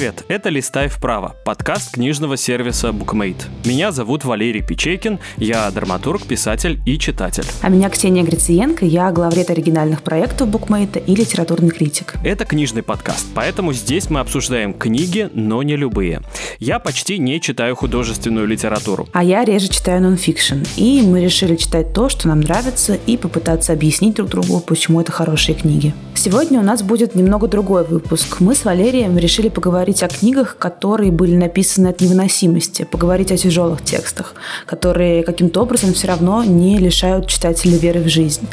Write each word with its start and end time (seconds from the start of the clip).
Привет, 0.00 0.24
это 0.28 0.48
«Листай 0.48 0.88
вправо», 0.88 1.36
подкаст 1.44 1.92
книжного 1.92 2.38
сервиса 2.38 2.88
BookMate. 2.88 3.42
Меня 3.66 3.92
зовут 3.92 4.24
Валерий 4.24 4.62
Печекин, 4.62 5.18
я 5.36 5.70
драматург, 5.70 6.22
писатель 6.22 6.80
и 6.86 6.98
читатель. 6.98 7.44
А 7.60 7.68
меня 7.68 7.90
Ксения 7.90 8.22
Грициенко, 8.22 8.86
я 8.86 9.12
главред 9.12 9.50
оригинальных 9.50 10.00
проектов 10.00 10.48
BookMate 10.48 11.04
и 11.04 11.14
литературный 11.14 11.68
критик. 11.68 12.14
Это 12.24 12.46
книжный 12.46 12.82
подкаст, 12.82 13.26
поэтому 13.34 13.74
здесь 13.74 14.08
мы 14.08 14.20
обсуждаем 14.20 14.72
книги, 14.72 15.28
но 15.34 15.62
не 15.62 15.76
любые. 15.76 16.22
Я 16.58 16.78
почти 16.78 17.18
не 17.18 17.38
читаю 17.38 17.76
художественную 17.76 18.46
литературу. 18.46 19.06
А 19.12 19.22
я 19.22 19.44
реже 19.44 19.68
читаю 19.68 20.00
нонфикшн. 20.00 20.62
И 20.78 21.02
мы 21.02 21.20
решили 21.20 21.56
читать 21.56 21.92
то, 21.92 22.08
что 22.08 22.26
нам 22.26 22.40
нравится, 22.40 22.94
и 22.94 23.18
попытаться 23.18 23.74
объяснить 23.74 24.14
друг 24.14 24.30
другу, 24.30 24.60
почему 24.60 25.02
это 25.02 25.12
хорошие 25.12 25.54
книги. 25.54 25.92
Сегодня 26.14 26.58
у 26.58 26.62
нас 26.62 26.82
будет 26.82 27.14
немного 27.14 27.48
другой 27.48 27.84
выпуск. 27.84 28.40
Мы 28.40 28.54
с 28.54 28.64
Валерием 28.64 29.18
решили 29.18 29.50
поговорить 29.50 29.89
поговорить 29.90 30.02
о 30.02 30.08
книгах, 30.08 30.56
которые 30.58 31.10
были 31.10 31.36
написаны 31.36 31.88
от 31.88 32.00
невыносимости, 32.00 32.84
поговорить 32.84 33.32
о 33.32 33.36
тяжелых 33.36 33.82
текстах, 33.82 34.34
которые 34.66 35.22
каким-то 35.22 35.62
образом 35.62 35.92
все 35.92 36.06
равно 36.06 36.44
не 36.44 36.78
лишают 36.78 37.26
читателя 37.26 37.76
веры 37.76 38.00
в 38.00 38.08
жизнь. 38.08 38.46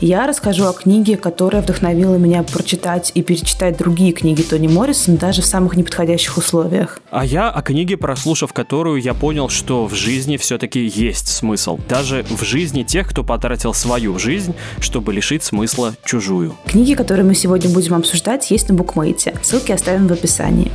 Я 0.00 0.26
расскажу 0.26 0.66
о 0.66 0.72
книге, 0.72 1.16
которая 1.16 1.62
вдохновила 1.62 2.16
меня 2.16 2.42
прочитать 2.42 3.10
и 3.14 3.22
перечитать 3.22 3.76
другие 3.76 4.12
книги 4.12 4.42
Тони 4.42 4.68
Моррисон 4.68 5.16
даже 5.16 5.42
в 5.42 5.46
самых 5.46 5.76
неподходящих 5.76 6.36
условиях. 6.36 7.00
А 7.10 7.24
я 7.24 7.50
о 7.50 7.62
книге, 7.62 7.96
прослушав 7.96 8.52
которую, 8.52 9.00
я 9.00 9.14
понял, 9.14 9.48
что 9.48 9.86
в 9.86 9.94
жизни 9.94 10.36
все-таки 10.36 10.84
есть 10.86 11.28
смысл. 11.28 11.78
Даже 11.88 12.24
в 12.30 12.44
жизни 12.44 12.82
тех, 12.82 13.08
кто 13.08 13.24
потратил 13.24 13.74
свою 13.74 14.18
жизнь, 14.18 14.54
чтобы 14.80 15.12
лишить 15.12 15.42
смысла 15.42 15.94
чужую. 16.04 16.54
Книги, 16.66 16.94
которые 16.94 17.24
мы 17.24 17.34
сегодня 17.34 17.70
будем 17.70 17.94
обсуждать, 17.94 18.50
есть 18.50 18.68
на 18.68 18.74
букмейте. 18.74 19.34
Ссылки 19.42 19.72
оставим 19.72 20.06
в 20.06 20.12
описании. 20.12 20.70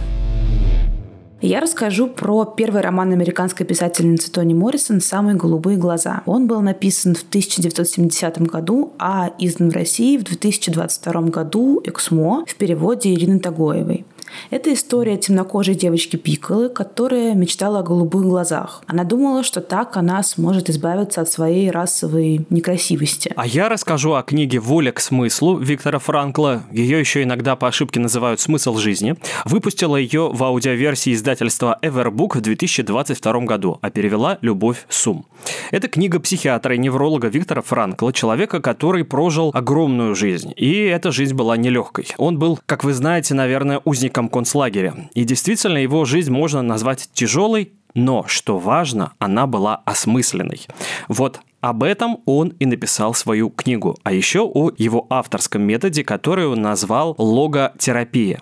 Я 1.41 1.61
расскажу 1.61 2.07
про 2.07 2.43
первый 2.43 2.81
роман 2.81 3.13
американской 3.13 3.65
писательницы 3.65 4.29
Тони 4.29 4.53
Моррисон 4.53 4.99
«Самые 4.99 5.37
голубые 5.37 5.77
глаза». 5.77 6.21
Он 6.25 6.47
был 6.47 6.59
написан 6.59 7.15
в 7.15 7.23
1970 7.23 8.41
году, 8.41 8.91
а 8.99 9.31
издан 9.39 9.69
в 9.69 9.73
России 9.73 10.17
в 10.17 10.25
2022 10.25 11.21
году 11.21 11.81
«Эксмо» 11.85 12.43
в 12.45 12.55
переводе 12.55 13.13
Ирины 13.13 13.39
Тагоевой. 13.39 14.05
Это 14.49 14.73
история 14.73 15.17
темнокожей 15.17 15.75
девочки 15.75 16.15
Пиколы, 16.15 16.69
которая 16.69 17.33
мечтала 17.33 17.79
о 17.79 17.83
голубых 17.83 18.23
глазах. 18.23 18.83
Она 18.87 19.03
думала, 19.03 19.43
что 19.43 19.61
так 19.61 19.97
она 19.97 20.21
сможет 20.23 20.69
избавиться 20.69 21.21
от 21.21 21.29
своей 21.29 21.71
расовой 21.71 22.45
некрасивости. 22.49 23.31
А 23.35 23.45
я 23.47 23.69
расскажу 23.69 24.13
о 24.13 24.23
книге 24.23 24.59
«Воля 24.59 24.91
к 24.91 24.99
смыслу» 24.99 25.57
Виктора 25.57 25.99
Франкла. 25.99 26.63
Ее 26.71 26.99
еще 26.99 27.23
иногда 27.23 27.55
по 27.55 27.67
ошибке 27.67 27.99
называют 27.99 28.39
«Смысл 28.39 28.75
жизни». 28.75 29.15
Выпустила 29.45 29.95
ее 29.95 30.29
в 30.31 30.43
аудиоверсии 30.43 31.13
издательства 31.13 31.77
Everbook 31.81 32.37
в 32.37 32.41
2022 32.41 33.39
году, 33.41 33.77
а 33.81 33.89
перевела 33.89 34.37
Любовь 34.41 34.85
Сум. 34.89 35.25
Это 35.71 35.87
книга 35.87 36.19
психиатра 36.19 36.75
и 36.75 36.77
невролога 36.77 37.27
Виктора 37.27 37.61
Франкла, 37.61 38.11
человека, 38.11 38.61
который 38.61 39.03
прожил 39.03 39.51
огромную 39.53 40.15
жизнь. 40.15 40.53
И 40.57 40.83
эта 40.83 41.11
жизнь 41.11 41.35
была 41.35 41.55
нелегкой. 41.55 42.07
Он 42.17 42.37
был, 42.37 42.59
как 42.65 42.83
вы 42.83 42.93
знаете, 42.93 43.33
наверное, 43.33 43.81
узником 43.85 44.18
узником 44.19 44.29
концлагеря. 44.29 45.09
И 45.13 45.23
действительно, 45.23 45.77
его 45.77 46.05
жизнь 46.05 46.31
можно 46.31 46.61
назвать 46.61 47.09
тяжелой, 47.13 47.71
но, 47.95 48.25
что 48.27 48.59
важно, 48.59 49.13
она 49.19 49.47
была 49.47 49.81
осмысленной. 49.85 50.67
Вот 51.07 51.39
об 51.61 51.83
этом 51.83 52.21
он 52.25 52.49
и 52.59 52.65
написал 52.65 53.13
свою 53.13 53.49
книгу, 53.49 53.97
а 54.03 54.11
еще 54.11 54.41
о 54.41 54.71
его 54.77 55.05
авторском 55.09 55.61
методе, 55.63 56.03
который 56.03 56.47
он 56.47 56.61
назвал 56.61 57.15
логотерапия. 57.17 58.41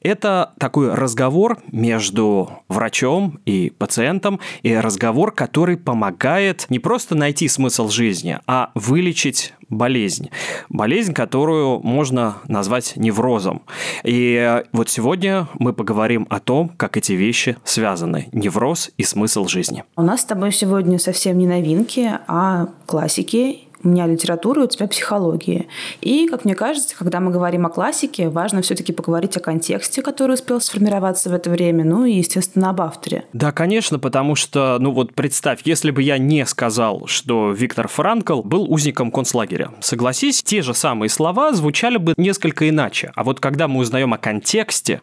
Это 0.00 0.52
такой 0.58 0.94
разговор 0.94 1.58
между 1.70 2.50
врачом 2.68 3.40
и 3.46 3.70
пациентом, 3.70 4.40
и 4.62 4.74
разговор, 4.74 5.32
который 5.32 5.76
помогает 5.76 6.66
не 6.68 6.78
просто 6.78 7.14
найти 7.14 7.48
смысл 7.48 7.88
жизни, 7.88 8.38
а 8.46 8.70
вылечить 8.74 9.54
болезнь. 9.68 10.30
Болезнь, 10.68 11.12
которую 11.12 11.80
можно 11.80 12.36
назвать 12.46 12.94
неврозом. 12.96 13.62
И 14.04 14.62
вот 14.72 14.88
сегодня 14.88 15.48
мы 15.58 15.72
поговорим 15.72 16.26
о 16.30 16.40
том, 16.40 16.68
как 16.68 16.96
эти 16.96 17.12
вещи 17.12 17.56
связаны. 17.64 18.28
Невроз 18.32 18.90
и 18.96 19.02
смысл 19.02 19.46
жизни. 19.46 19.84
У 19.96 20.02
нас 20.02 20.20
с 20.20 20.24
тобой 20.24 20.52
сегодня 20.52 20.98
совсем 20.98 21.38
не 21.38 21.46
новинки, 21.46 22.12
а 22.28 22.55
классики 22.86 23.66
у 23.86 23.88
меня 23.88 24.06
литература, 24.06 24.62
у 24.62 24.66
тебя 24.66 24.86
психология. 24.88 25.66
И, 26.00 26.26
как 26.28 26.44
мне 26.44 26.54
кажется, 26.54 26.96
когда 26.96 27.20
мы 27.20 27.30
говорим 27.30 27.66
о 27.66 27.70
классике, 27.70 28.28
важно 28.28 28.62
все-таки 28.62 28.92
поговорить 28.92 29.36
о 29.36 29.40
контексте, 29.40 30.02
который 30.02 30.34
успел 30.34 30.60
сформироваться 30.60 31.30
в 31.30 31.34
это 31.34 31.50
время, 31.50 31.84
ну 31.84 32.04
и, 32.04 32.12
естественно, 32.12 32.70
об 32.70 32.80
авторе. 32.80 33.24
Да, 33.32 33.52
конечно, 33.52 33.98
потому 33.98 34.34
что, 34.34 34.78
ну 34.80 34.92
вот 34.92 35.14
представь, 35.14 35.60
если 35.64 35.90
бы 35.90 36.02
я 36.02 36.18
не 36.18 36.44
сказал, 36.46 37.06
что 37.06 37.52
Виктор 37.52 37.88
Франкл 37.88 38.42
был 38.42 38.70
узником 38.70 39.10
концлагеря, 39.10 39.70
согласись, 39.80 40.42
те 40.42 40.62
же 40.62 40.74
самые 40.74 41.08
слова 41.08 41.52
звучали 41.52 41.96
бы 41.96 42.14
несколько 42.16 42.68
иначе. 42.68 43.12
А 43.14 43.24
вот 43.24 43.40
когда 43.40 43.68
мы 43.68 43.80
узнаем 43.80 44.12
о 44.12 44.18
контексте, 44.18 45.00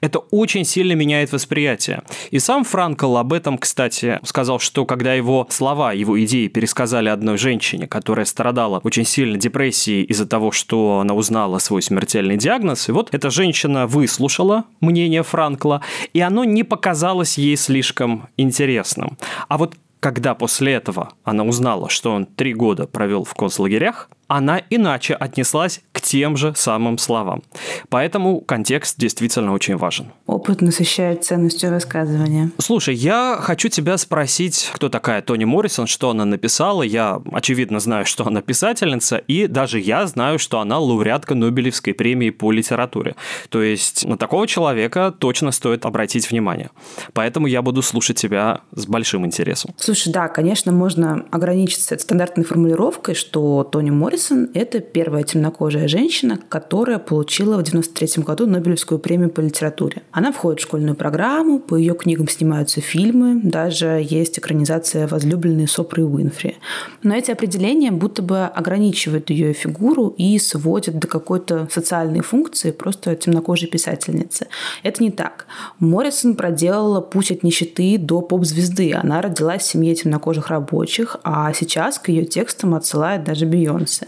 это 0.00 0.18
очень 0.18 0.64
сильно 0.64 0.92
меняет 0.92 1.32
восприятие. 1.32 2.02
И 2.30 2.38
сам 2.38 2.64
Франкл 2.64 3.16
об 3.16 3.32
этом, 3.32 3.58
кстати, 3.58 4.20
сказал, 4.24 4.58
что 4.58 4.84
когда 4.84 5.14
его 5.14 5.46
слова, 5.50 5.92
его 5.92 6.22
идеи 6.24 6.48
пересказали 6.48 7.08
одной 7.08 7.38
женщине, 7.38 7.86
которая 7.86 8.26
страдала 8.26 8.80
очень 8.84 9.04
сильно 9.04 9.36
депрессией 9.38 10.04
из-за 10.04 10.26
того, 10.26 10.52
что 10.52 11.00
она 11.00 11.14
узнала 11.14 11.58
свой 11.58 11.82
смертельный 11.82 12.36
диагноз, 12.36 12.88
и 12.88 12.92
вот 12.92 13.08
эта 13.12 13.30
женщина 13.30 13.86
выслушала 13.86 14.64
мнение 14.80 15.22
Франкла, 15.22 15.82
и 16.12 16.20
оно 16.20 16.44
не 16.44 16.64
показалось 16.64 17.38
ей 17.38 17.56
слишком 17.56 18.28
интересным. 18.36 19.16
А 19.48 19.58
вот 19.58 19.74
когда 20.00 20.34
после 20.34 20.74
этого 20.74 21.12
она 21.24 21.44
узнала, 21.44 21.88
что 21.88 22.12
он 22.12 22.26
три 22.26 22.54
года 22.54 22.86
провел 22.86 23.24
в 23.24 23.34
концлагерях, 23.34 24.08
она 24.28 24.62
иначе 24.70 25.14
отнеслась 25.14 25.80
к 25.92 26.00
тем 26.02 26.36
же 26.36 26.52
самым 26.54 26.98
словам. 26.98 27.42
Поэтому 27.88 28.40
контекст 28.40 28.98
действительно 28.98 29.52
очень 29.54 29.76
важен. 29.76 30.12
Опыт 30.26 30.60
насыщает 30.60 31.24
ценностью 31.24 31.72
высказывания. 31.72 32.50
Слушай, 32.58 32.94
я 32.94 33.38
хочу 33.40 33.68
тебя 33.68 33.96
спросить, 33.96 34.70
кто 34.74 34.90
такая 34.90 35.22
Тони 35.22 35.44
Моррисон, 35.44 35.86
что 35.86 36.10
она 36.10 36.26
написала. 36.26 36.82
Я, 36.82 37.20
очевидно, 37.32 37.80
знаю, 37.80 38.04
что 38.04 38.26
она 38.26 38.42
писательница, 38.42 39.16
и 39.16 39.46
даже 39.46 39.80
я 39.80 40.06
знаю, 40.06 40.38
что 40.38 40.60
она 40.60 40.78
лауреатка 40.78 41.34
Нобелевской 41.34 41.94
премии 41.94 42.30
по 42.30 42.52
литературе. 42.52 43.16
То 43.48 43.62
есть 43.62 44.04
на 44.04 44.18
такого 44.18 44.46
человека 44.46 45.14
точно 45.18 45.52
стоит 45.52 45.86
обратить 45.86 46.30
внимание. 46.30 46.70
Поэтому 47.14 47.46
я 47.46 47.62
буду 47.62 47.80
слушать 47.80 48.18
тебя 48.18 48.60
с 48.72 48.86
большим 48.86 49.24
интересом. 49.24 49.74
Слушай, 49.78 50.12
да, 50.12 50.28
конечно, 50.28 50.70
можно 50.70 51.24
ограничиться 51.30 51.98
стандартной 51.98 52.44
формулировкой, 52.44 53.14
что 53.14 53.64
Тони 53.64 53.90
Моррисон 53.90 54.17
Моррисон– 54.18 54.50
это 54.54 54.80
первая 54.80 55.22
темнокожая 55.22 55.86
женщина, 55.86 56.40
которая 56.48 56.98
получила 56.98 57.52
в 57.52 57.60
1993 57.60 58.24
году 58.24 58.46
Нобелевскую 58.46 58.98
премию 58.98 59.30
по 59.30 59.38
литературе. 59.40 60.02
Она 60.10 60.32
входит 60.32 60.58
в 60.58 60.62
школьную 60.64 60.96
программу, 60.96 61.60
по 61.60 61.76
ее 61.76 61.94
книгам 61.94 62.26
снимаются 62.26 62.80
фильмы, 62.80 63.40
даже 63.40 64.04
есть 64.04 64.40
экранизация 64.40 65.06
«Возлюбленные 65.06 65.68
Сопры 65.68 66.04
Уинфри». 66.04 66.56
Но 67.04 67.14
эти 67.14 67.30
определения 67.30 67.92
будто 67.92 68.22
бы 68.22 68.46
ограничивают 68.46 69.30
ее 69.30 69.52
фигуру 69.52 70.12
и 70.18 70.36
сводят 70.40 70.98
до 70.98 71.06
какой-то 71.06 71.68
социальной 71.70 72.22
функции 72.22 72.72
просто 72.72 73.14
темнокожей 73.14 73.68
писательницы. 73.68 74.48
Это 74.82 75.00
не 75.00 75.12
так. 75.12 75.46
Моррисон 75.78 76.34
проделала 76.34 77.00
путь 77.00 77.30
от 77.30 77.44
нищеты 77.44 77.98
до 77.98 78.20
поп-звезды. 78.20 78.94
Она 78.94 79.22
родилась 79.22 79.62
в 79.62 79.66
семье 79.66 79.94
темнокожих 79.94 80.48
рабочих, 80.48 81.18
а 81.22 81.52
сейчас 81.52 82.00
к 82.00 82.08
ее 82.08 82.24
текстам 82.24 82.74
отсылает 82.74 83.22
даже 83.22 83.46
Бейонсе. 83.46 84.07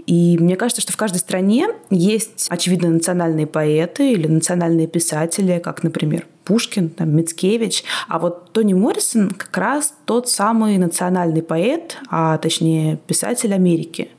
И 0.07 0.37
мне 0.39 0.55
кажется, 0.55 0.81
что 0.81 0.93
в 0.93 0.97
каждой 0.97 1.17
стране 1.17 1.69
есть, 1.89 2.47
очевидно, 2.49 2.89
национальные 2.89 3.47
поэты 3.47 4.11
или 4.11 4.27
национальные 4.27 4.87
писатели, 4.87 5.59
как, 5.63 5.83
например, 5.83 6.25
Пушкин, 6.43 6.89
там, 6.89 7.15
Мицкевич. 7.15 7.83
А 8.07 8.19
вот 8.19 8.51
Тони 8.51 8.73
Моррисон 8.73 9.29
как 9.29 9.55
раз 9.57 9.93
тот 10.05 10.27
самый 10.27 10.77
национальный 10.77 11.43
поэт, 11.43 11.97
а 12.09 12.37
точнее 12.37 12.97
писатель 13.07 13.53
Америки. 13.53 14.09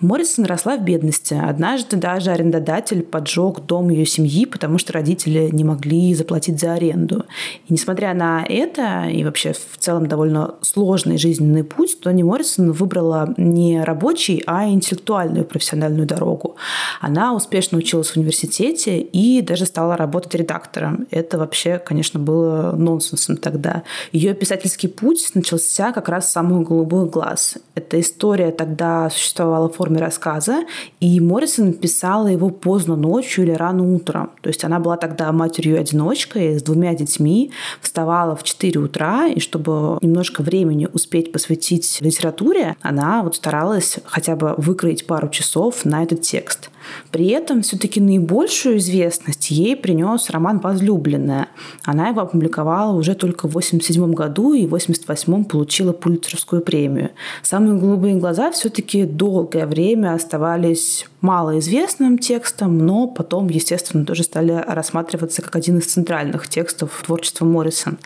Моррисон 0.00 0.44
росла 0.46 0.76
в 0.76 0.84
бедности. 0.84 1.34
Однажды 1.34 1.96
даже 1.96 2.30
арендодатель 2.30 3.02
поджег 3.02 3.60
дом 3.60 3.88
ее 3.88 4.04
семьи, 4.04 4.46
потому 4.46 4.78
что 4.78 4.92
родители 4.92 5.48
не 5.52 5.62
могли 5.64 6.12
заплатить 6.14 6.60
за 6.60 6.74
аренду. 6.74 7.24
И 7.68 7.72
несмотря 7.72 8.12
на 8.12 8.44
это, 8.48 9.06
и 9.08 9.22
вообще 9.22 9.52
в 9.52 9.78
целом 9.78 10.08
довольно 10.08 10.56
сложный 10.62 11.18
жизненный 11.18 11.62
путь, 11.62 12.00
Тони 12.00 12.24
Моррисон 12.24 12.72
выбрала 12.72 13.32
не 13.36 13.82
рабочий, 13.82 14.42
а 14.46 14.68
интеллектуальную 14.68 15.31
профессиональную 15.40 16.06
дорогу. 16.06 16.51
Она 17.00 17.34
успешно 17.34 17.78
училась 17.78 18.10
в 18.10 18.16
университете 18.16 19.00
и 19.00 19.42
даже 19.42 19.66
стала 19.66 19.96
работать 19.96 20.34
редактором. 20.34 21.06
Это 21.10 21.38
вообще, 21.38 21.78
конечно, 21.78 22.20
было 22.20 22.72
нонсенсом 22.76 23.36
тогда. 23.36 23.82
Ее 24.12 24.34
писательский 24.34 24.88
путь 24.88 25.30
начался 25.34 25.92
как 25.92 26.08
раз 26.08 26.28
с 26.28 26.32
самых 26.32 26.68
голубых 26.68 27.10
глаз. 27.10 27.58
Эта 27.74 28.00
история 28.00 28.50
тогда 28.50 29.10
существовала 29.10 29.68
в 29.68 29.76
форме 29.76 29.98
рассказа, 29.98 30.64
и 31.00 31.20
Моррисон 31.20 31.72
писала 31.72 32.28
его 32.28 32.50
поздно 32.50 32.96
ночью 32.96 33.44
или 33.44 33.52
рано 33.52 33.94
утром. 33.94 34.30
То 34.40 34.48
есть 34.48 34.64
она 34.64 34.78
была 34.78 34.96
тогда 34.96 35.32
матерью-одиночкой 35.32 36.58
с 36.58 36.62
двумя 36.62 36.94
детьми, 36.94 37.52
вставала 37.80 38.36
в 38.36 38.42
4 38.42 38.80
утра, 38.80 39.26
и 39.26 39.40
чтобы 39.40 39.98
немножко 40.02 40.42
времени 40.42 40.88
успеть 40.92 41.32
посвятить 41.32 41.98
литературе, 42.00 42.76
она 42.80 43.22
вот 43.22 43.36
старалась 43.36 43.98
хотя 44.04 44.36
бы 44.36 44.54
выкроить 44.56 45.06
пару 45.06 45.28
часов 45.28 45.84
на 45.84 46.02
этот 46.02 46.22
текст. 46.22 46.51
context 46.52 46.81
При 47.10 47.28
этом 47.28 47.62
все-таки 47.62 48.00
наибольшую 48.00 48.78
известность 48.78 49.50
ей 49.50 49.76
принес 49.76 50.30
роман 50.30 50.58
«Возлюбленная». 50.58 51.48
Она 51.84 52.08
его 52.08 52.22
опубликовала 52.22 52.96
уже 52.96 53.14
только 53.14 53.46
в 53.46 53.50
1987 53.50 54.12
году 54.12 54.54
и 54.54 54.66
в 54.66 54.74
1988 54.74 55.44
получила 55.44 55.92
Пулитцеровскую 55.92 56.62
премию. 56.62 57.10
«Самые 57.42 57.78
голубые 57.78 58.16
глаза» 58.16 58.50
все-таки 58.50 59.04
долгое 59.04 59.66
время 59.66 60.14
оставались 60.14 61.06
малоизвестным 61.22 62.18
текстом, 62.18 62.78
но 62.78 63.06
потом, 63.06 63.48
естественно, 63.48 64.04
тоже 64.04 64.24
стали 64.24 64.62
рассматриваться 64.66 65.40
как 65.40 65.56
один 65.56 65.78
из 65.78 65.86
центральных 65.86 66.48
текстов 66.48 67.02
творчества 67.06 67.44
Моррисон. 67.44 67.98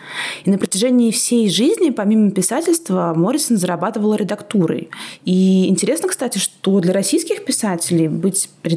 И 0.45 0.51
на 0.51 0.57
протяжении 0.57 1.11
всей 1.11 1.49
жизни, 1.49 1.89
помимо 1.89 2.31
писательства, 2.31 3.13
Моррисон 3.15 3.57
зарабатывала 3.57 4.15
редактурой. 4.15 4.89
И 5.25 5.67
интересно, 5.67 6.09
кстати, 6.09 6.37
что 6.37 6.79
для 6.79 6.93
российских 6.93 7.43
писателей 7.43 8.07
быть 8.07 8.49
редактором 8.63 8.76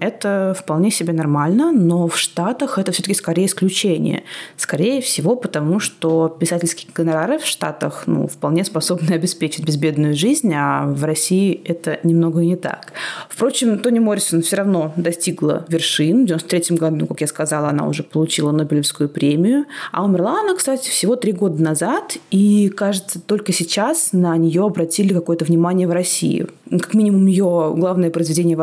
это 0.00 0.54
вполне 0.58 0.90
себе 0.90 1.12
нормально, 1.12 1.72
но 1.72 2.08
в 2.08 2.18
Штатах 2.18 2.78
это 2.78 2.92
все-таки 2.92 3.14
скорее 3.14 3.46
исключение. 3.46 4.24
Скорее 4.56 5.00
всего, 5.00 5.36
потому 5.36 5.80
что 5.80 6.28
писательские 6.28 6.90
гонорары 6.94 7.38
в 7.38 7.46
Штатах 7.46 8.04
ну, 8.06 8.26
вполне 8.26 8.64
способны 8.64 9.12
обеспечить 9.12 9.64
безбедную 9.64 10.14
жизнь, 10.14 10.52
а 10.54 10.86
в 10.86 11.04
России 11.04 11.60
это 11.64 11.98
немного 12.02 12.40
не 12.40 12.56
так. 12.56 12.92
Впрочем, 13.28 13.78
Тони 13.78 13.98
Моррисон 13.98 14.42
все 14.42 14.56
равно 14.56 14.92
достигла 14.96 15.64
вершин. 15.68 16.24
В 16.24 16.26
93 16.26 16.76
году, 16.76 17.06
как 17.06 17.20
я 17.20 17.26
сказала, 17.26 17.68
она 17.68 17.86
уже 17.86 18.02
получила 18.02 18.50
Нобелевскую 18.52 19.08
премию. 19.08 19.64
А 19.92 20.04
умерла 20.04 20.40
она, 20.40 20.54
кстати, 20.54 20.88
всего 20.88 21.16
три 21.16 21.32
года 21.32 21.62
назад. 21.62 22.16
И, 22.30 22.68
кажется, 22.68 23.20
только 23.20 23.52
сейчас 23.52 24.12
на 24.12 24.36
нее 24.36 24.64
обратили 24.64 25.12
какое-то 25.12 25.44
внимание 25.44 25.86
в 25.86 25.92
России. 25.92 26.46
Как 26.70 26.94
минимум, 26.94 27.26
ее 27.26 27.72
главное 27.76 28.10
произведение 28.10 28.56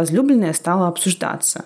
«Возлюбленное» 0.45 0.53
стало 0.53 0.87
обсуждаться. 0.87 1.65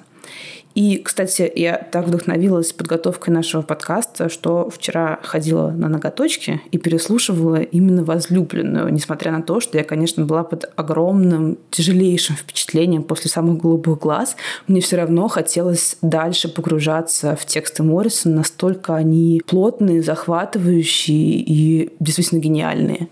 И, 0.76 0.98
кстати, 1.04 1.52
я 1.56 1.78
так 1.92 2.08
вдохновилась 2.08 2.72
подготовкой 2.74 3.34
нашего 3.34 3.64
подкаста, 3.64 4.30
что 4.30 4.70
вчера 4.70 5.20
ходила 5.24 5.72
на 5.72 5.90
ноготочки 5.90 6.62
и 6.72 6.78
переслушивала 6.78 7.56
именно 7.56 8.04
возлюбленную, 8.04 8.94
несмотря 8.94 9.32
на 9.32 9.42
то, 9.42 9.60
что 9.60 9.78
я, 9.78 9.84
конечно, 9.84 10.26
была 10.26 10.44
под 10.44 10.72
огромным, 10.76 11.58
тяжелейшим 11.72 12.36
впечатлением 12.36 13.04
после 13.04 13.30
самых 13.32 13.58
голубых 13.58 14.00
глаз. 14.00 14.36
Мне 14.68 14.80
все 14.80 14.98
равно 14.98 15.28
хотелось 15.28 15.98
дальше 16.04 16.48
погружаться 16.48 17.36
в 17.36 17.46
тексты 17.46 17.82
Моррисона, 17.84 18.36
настолько 18.36 18.96
они 18.96 19.42
плотные, 19.48 20.04
захватывающие 20.04 21.42
и 21.42 21.90
действительно 22.00 22.40
гениальные. 22.40 23.10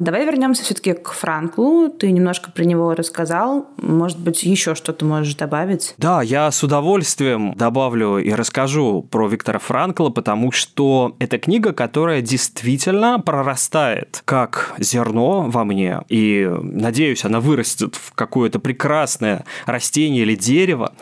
Давай 0.00 0.24
вернемся 0.24 0.64
все-таки 0.64 0.94
к 0.94 1.12
Франклу. 1.12 1.90
Ты 1.90 2.10
немножко 2.10 2.50
про 2.50 2.64
него 2.64 2.94
рассказал. 2.94 3.68
Может 3.76 4.18
быть, 4.18 4.42
еще 4.44 4.74
что-то 4.74 5.04
можешь 5.04 5.34
добавить? 5.34 5.94
Да, 5.98 6.22
я 6.22 6.50
с 6.50 6.62
удовольствием 6.62 7.52
добавлю 7.54 8.16
и 8.16 8.32
расскажу 8.32 9.02
про 9.02 9.28
Виктора 9.28 9.58
Франкла, 9.58 10.08
потому 10.08 10.52
что 10.52 11.14
это 11.18 11.38
книга, 11.38 11.74
которая 11.74 12.22
действительно 12.22 13.20
прорастает 13.20 14.22
как 14.24 14.74
зерно 14.78 15.42
во 15.50 15.64
мне. 15.64 16.00
И, 16.08 16.50
надеюсь, 16.62 17.26
она 17.26 17.40
вырастет 17.40 17.94
в 17.96 18.14
какое-то 18.14 18.58
прекрасное 18.58 19.44
растение 19.66 20.22
или 20.22 20.34
дерево. 20.34 20.94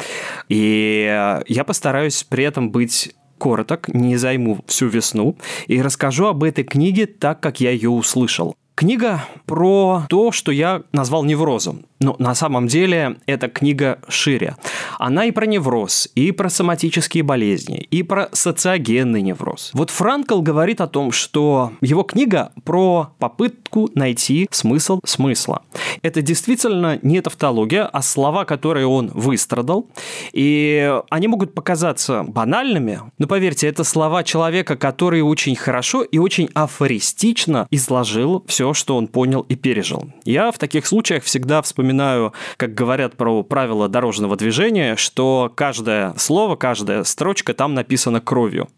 И 0.49 1.37
я 1.47 1.65
постараюсь 1.65 2.25
при 2.25 2.43
этом 2.43 2.73
быть 2.73 3.15
короток, 3.39 3.87
не 3.95 4.17
займу 4.17 4.59
всю 4.67 4.89
весну, 4.89 5.37
и 5.69 5.81
расскажу 5.81 6.27
об 6.27 6.43
этой 6.43 6.65
книге 6.65 7.07
так, 7.07 7.39
как 7.39 7.61
я 7.61 7.71
ее 7.71 7.91
услышал. 7.91 8.57
Книга 8.79 9.25
про 9.45 10.05
то, 10.09 10.31
что 10.31 10.53
я 10.53 10.83
назвал 10.93 11.25
неврозом. 11.25 11.85
Но 11.99 12.15
на 12.21 12.37
самом 12.37 12.69
деле 12.69 13.17
эта 13.27 13.49
книга 13.49 13.99
шире. 14.09 14.55
Она 15.01 15.25
и 15.25 15.33
про 15.33 15.47
невроз, 15.47 16.09
и 16.15 16.31
про 16.31 16.49
соматические 16.49 17.25
болезни, 17.25 17.79
и 17.91 18.05
про 18.05 18.29
социогенный 18.31 19.21
невроз. 19.21 19.73
Вот 19.75 19.91
Франкл 19.91 20.43
говорит 20.43 20.81
о 20.81 20.87
том, 20.87 21.11
что 21.11 21.73
его 21.81 22.05
книга 22.05 22.53
про 22.63 23.11
попытку 23.19 23.91
найти 23.97 24.47
смысл 24.53 25.01
смысла. 25.05 25.63
Это 26.03 26.23
действительно 26.23 27.01
не 27.03 27.21
тавтология, 27.21 27.85
а 27.85 28.01
слова, 28.01 28.45
которые 28.45 28.87
он 28.87 29.11
выстрадал. 29.13 29.87
И 30.33 31.01
они 31.11 31.27
могут 31.27 31.53
показаться 31.53 32.23
банальными, 32.23 33.01
но 33.19 33.27
поверьте, 33.27 33.67
это 33.67 33.83
слова 33.83 34.23
человека, 34.23 34.77
который 34.77 35.23
очень 35.23 35.57
хорошо 35.57 36.03
и 36.03 36.19
очень 36.19 36.49
афористично 36.55 37.67
изложил 37.73 38.45
все, 38.47 38.68
что 38.75 38.97
он 38.97 39.09
понял 39.09 39.41
и 39.43 39.55
пережил. 39.55 40.11
Я 40.25 40.51
в 40.51 40.59
таких 40.59 40.87
случаях 40.87 41.25
всегда 41.25 41.63
вспоминаю, 41.63 42.33
как 42.57 42.75
говорят 42.75 43.17
про 43.17 43.43
правила 43.43 43.89
дорожного 43.89 44.37
движения, 44.37 44.97
что 44.97 45.53
каждое 45.55 46.15
слово, 46.17 46.57
каждая 46.57 47.05
строчка 47.05 47.55
там 47.55 47.75
написана 47.75 48.21
кровью. 48.21 48.69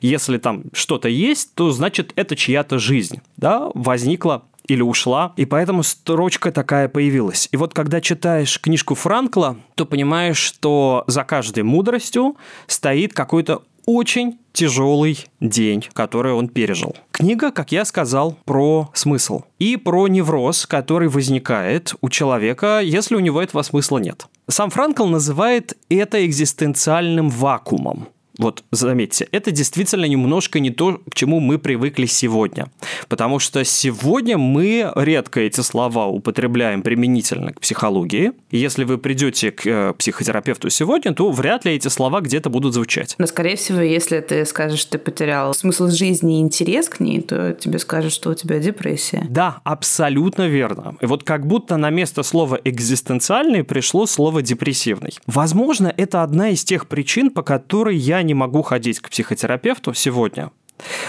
Если 0.00 0.38
там 0.38 0.64
что-то 0.72 1.08
есть, 1.08 1.54
то 1.54 1.70
значит 1.70 2.12
это 2.16 2.36
чья-то 2.36 2.78
жизнь, 2.78 3.20
да, 3.36 3.70
возникла 3.74 4.44
или 4.66 4.82
ушла, 4.82 5.32
и 5.36 5.44
поэтому 5.44 5.82
строчка 5.82 6.52
такая 6.52 6.88
появилась. 6.88 7.48
И 7.52 7.56
вот 7.56 7.74
когда 7.74 8.00
читаешь 8.00 8.60
книжку 8.60 8.94
Франкла, 8.94 9.56
то 9.74 9.84
понимаешь, 9.86 10.38
что 10.38 11.04
за 11.06 11.24
каждой 11.24 11.64
мудростью 11.64 12.36
стоит 12.66 13.12
какой-то 13.12 13.62
очень 13.86 14.38
тяжелый 14.52 15.26
день, 15.40 15.84
который 15.92 16.32
он 16.32 16.48
пережил. 16.48 16.94
Книга, 17.10 17.50
как 17.50 17.72
я 17.72 17.84
сказал, 17.84 18.36
про 18.44 18.90
смысл 18.94 19.42
и 19.58 19.76
про 19.76 20.08
невроз, 20.08 20.66
который 20.66 21.08
возникает 21.08 21.94
у 22.00 22.08
человека, 22.10 22.80
если 22.82 23.14
у 23.14 23.20
него 23.20 23.42
этого 23.42 23.62
смысла 23.62 23.98
нет. 23.98 24.26
Сам 24.48 24.70
Франкл 24.70 25.06
называет 25.06 25.76
это 25.88 26.24
экзистенциальным 26.26 27.30
вакуумом. 27.30 28.08
Вот 28.38 28.64
заметьте, 28.70 29.28
это 29.30 29.50
действительно 29.50 30.06
немножко 30.06 30.58
не 30.60 30.70
то, 30.70 31.00
к 31.10 31.14
чему 31.14 31.40
мы 31.40 31.58
привыкли 31.58 32.06
сегодня. 32.06 32.68
Потому 33.08 33.38
что 33.38 33.64
сегодня 33.64 34.38
мы 34.38 34.90
редко 34.96 35.40
эти 35.40 35.60
слова 35.60 36.06
употребляем 36.06 36.82
применительно 36.82 37.52
к 37.52 37.60
психологии. 37.60 38.32
И 38.50 38.58
если 38.58 38.84
вы 38.84 38.98
придете 38.98 39.50
к 39.50 39.66
э, 39.66 39.92
психотерапевту 39.94 40.70
сегодня, 40.70 41.12
то 41.14 41.30
вряд 41.30 41.64
ли 41.64 41.72
эти 41.72 41.88
слова 41.88 42.20
где-то 42.20 42.48
будут 42.50 42.74
звучать. 42.74 43.14
Но, 43.18 43.26
скорее 43.26 43.56
всего, 43.56 43.80
если 43.80 44.20
ты 44.20 44.44
скажешь, 44.46 44.80
что 44.80 44.92
ты 44.92 44.98
потерял 44.98 45.52
смысл 45.54 45.88
жизни 45.88 46.38
и 46.38 46.40
интерес 46.40 46.88
к 46.88 47.00
ней, 47.00 47.20
то 47.20 47.52
тебе 47.52 47.78
скажут, 47.78 48.12
что 48.12 48.30
у 48.30 48.34
тебя 48.34 48.58
депрессия. 48.58 49.26
Да, 49.28 49.60
абсолютно 49.64 50.46
верно. 50.48 50.96
И 51.00 51.06
вот 51.06 51.24
как 51.24 51.46
будто 51.46 51.76
на 51.76 51.90
место 51.90 52.22
слова 52.22 52.58
экзистенциальный 52.64 53.64
пришло 53.64 54.06
слово 54.06 54.42
депрессивный. 54.42 55.12
Возможно, 55.26 55.92
это 55.96 56.22
одна 56.22 56.50
из 56.50 56.64
тех 56.64 56.88
причин, 56.88 57.30
по 57.30 57.42
которой 57.42 57.96
я 57.96 58.22
не 58.22 58.31
могу 58.34 58.62
ходить 58.62 59.00
к 59.00 59.10
психотерапевту 59.10 59.94
сегодня, 59.94 60.50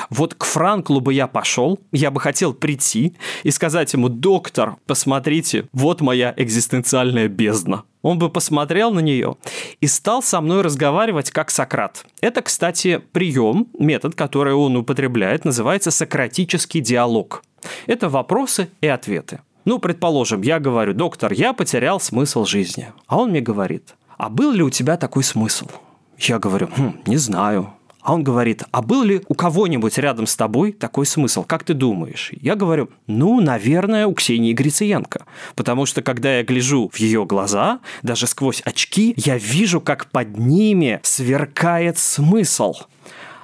вот 0.10 0.34
к 0.36 0.44
Франклу 0.44 1.00
бы 1.00 1.13
я 1.13 1.27
пошел, 1.27 1.80
я 1.92 2.12
бы 2.12 2.20
хотел 2.20 2.53
прийти 2.53 3.15
и 3.44 3.51
сказать 3.51 3.94
ему, 3.94 4.10
доктор, 4.10 4.75
посмотрите, 4.86 5.68
вот 5.74 6.01
моя 6.01 6.34
экзистенциальная 6.38 7.27
бездна. 7.27 7.84
Он 8.01 8.20
бы 8.20 8.30
посмотрел 8.30 8.92
на 8.92 9.00
нее 9.00 9.38
и 9.80 9.88
стал 9.88 10.22
со 10.22 10.42
мной 10.42 10.62
разговаривать 10.62 11.32
как 11.32 11.50
Сократ. 11.50 12.06
Это, 12.22 12.42
кстати, 12.42 13.01
прием, 13.12 13.68
метод, 13.80 14.15
который 14.15 14.53
он 14.53 14.75
употребляет, 14.75 15.46
называется 15.46 15.89
сократический 15.89 16.82
диалог. 16.82 17.44
Это 17.88 18.10
вопросы 18.10 18.70
и 18.82 18.88
ответы. 18.88 19.39
Ну, 19.63 19.80
предположим, 19.80 20.42
я 20.42 20.60
говорю, 20.60 20.94
доктор, 20.94 21.32
я 21.32 21.53
потерял 21.53 22.01
смысл 22.01 22.44
жизни. 22.44 22.92
А 23.08 23.18
он 23.18 23.30
мне 23.30 23.39
говорит, 23.39 23.96
а 24.18 24.27
был 24.30 24.51
ли 24.51 24.62
у 24.62 24.70
тебя 24.70 24.98
такой 24.98 25.24
смысл? 25.24 25.68
Я 26.17 26.39
говорю, 26.39 26.70
хм, 26.75 26.96
не 27.05 27.17
знаю. 27.17 27.74
А 28.03 28.13
он 28.13 28.24
говорит, 28.24 28.63
а 28.72 28.82
был 28.82 29.03
ли 29.03 29.22
у 29.29 29.34
кого-нибудь 29.34 29.98
рядом 29.98 30.27
с 30.27 30.36
тобой 30.36 30.74
такой 30.74 31.05
смысл? 31.05 31.46
Как 31.46 31.63
ты 31.63 31.74
думаешь? 31.74 32.32
Я 32.41 32.55
говорю, 32.55 32.89
ну, 33.08 33.39
наверное, 33.39 34.08
у 34.08 34.13
Ксении 34.13 34.51
Грицеенко. 34.51 35.25
Потому 35.55 35.86
что, 35.86 36.01
когда 36.01 36.38
я 36.38 36.43
гляжу 36.43 36.89
в 36.91 36.98
ее 36.98 37.25
глаза, 37.25 37.79
даже 38.01 38.27
сквозь 38.27 38.62
очки, 38.65 39.13
я 39.15 39.38
вижу, 39.38 39.79
как 39.79 40.08
под 40.08 40.38
ними 40.38 41.00
сверкает 41.01 41.98
смысл. 41.98 42.74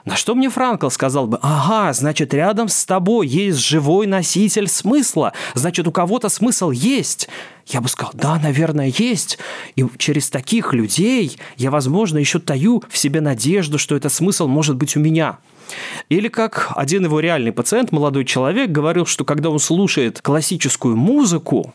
На 0.05 0.15
что 0.15 0.35
мне 0.35 0.49
Франкл 0.49 0.89
сказал 0.89 1.27
бы, 1.27 1.39
ага, 1.41 1.93
значит, 1.93 2.33
рядом 2.33 2.69
с 2.69 2.85
тобой 2.85 3.27
есть 3.27 3.59
живой 3.59 4.07
носитель 4.07 4.67
смысла, 4.67 5.33
значит, 5.53 5.87
у 5.87 5.91
кого-то 5.91 6.29
смысл 6.29 6.71
есть. 6.71 7.27
Я 7.67 7.81
бы 7.81 7.89
сказал, 7.89 8.11
да, 8.15 8.39
наверное, 8.39 8.91
есть. 8.97 9.37
И 9.75 9.85
через 9.97 10.29
таких 10.29 10.73
людей 10.73 11.37
я, 11.57 11.69
возможно, 11.69 12.17
еще 12.17 12.39
таю 12.39 12.83
в 12.89 12.97
себе 12.97 13.21
надежду, 13.21 13.77
что 13.77 13.95
этот 13.95 14.11
смысл 14.11 14.47
может 14.47 14.75
быть 14.75 14.95
у 14.95 14.99
меня. 14.99 15.37
Или 16.09 16.27
как 16.27 16.71
один 16.75 17.05
его 17.05 17.19
реальный 17.19 17.51
пациент, 17.51 17.91
молодой 17.91 18.25
человек, 18.25 18.71
говорил, 18.71 19.05
что 19.05 19.25
когда 19.25 19.49
он 19.49 19.59
слушает 19.59 20.21
классическую 20.21 20.95
музыку 20.95 21.73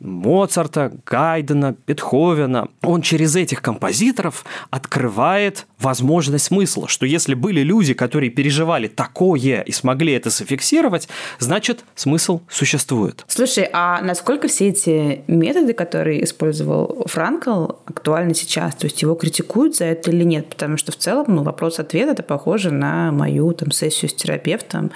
Моцарта, 0.00 0.92
Гайдена, 1.06 1.76
Бетховена, 1.86 2.68
он 2.82 3.02
через 3.02 3.36
этих 3.36 3.62
композиторов 3.62 4.44
открывает 4.70 5.66
возможность 5.78 6.46
смысла, 6.46 6.88
что 6.88 7.06
если 7.06 7.34
были 7.34 7.60
люди, 7.60 7.94
которые 7.94 8.30
переживали 8.30 8.88
такое 8.88 9.62
и 9.62 9.72
смогли 9.72 10.12
это 10.12 10.30
зафиксировать, 10.30 11.08
значит, 11.38 11.84
смысл 11.94 12.40
существует. 12.48 13.24
Слушай, 13.28 13.68
а 13.72 14.00
насколько 14.02 14.48
все 14.48 14.68
эти 14.68 15.22
методы, 15.26 15.72
которые 15.72 16.24
использовал 16.24 17.04
Франкл, 17.06 17.66
актуальны 17.86 18.34
сейчас? 18.34 18.74
То 18.74 18.86
есть 18.86 19.00
его 19.02 19.14
критикуют 19.14 19.76
за 19.76 19.86
это 19.86 20.10
или 20.10 20.24
нет? 20.24 20.48
Потому 20.48 20.76
что 20.76 20.92
в 20.92 20.96
целом 20.96 21.26
ну, 21.28 21.42
вопрос-ответ 21.42 22.08
это 22.08 22.22
похоже 22.22 22.70
на 22.70 23.12
мою 23.12 23.29
там, 23.52 23.70
сессию 23.70 24.10
с 24.10 24.14
терапевтом 24.14 24.90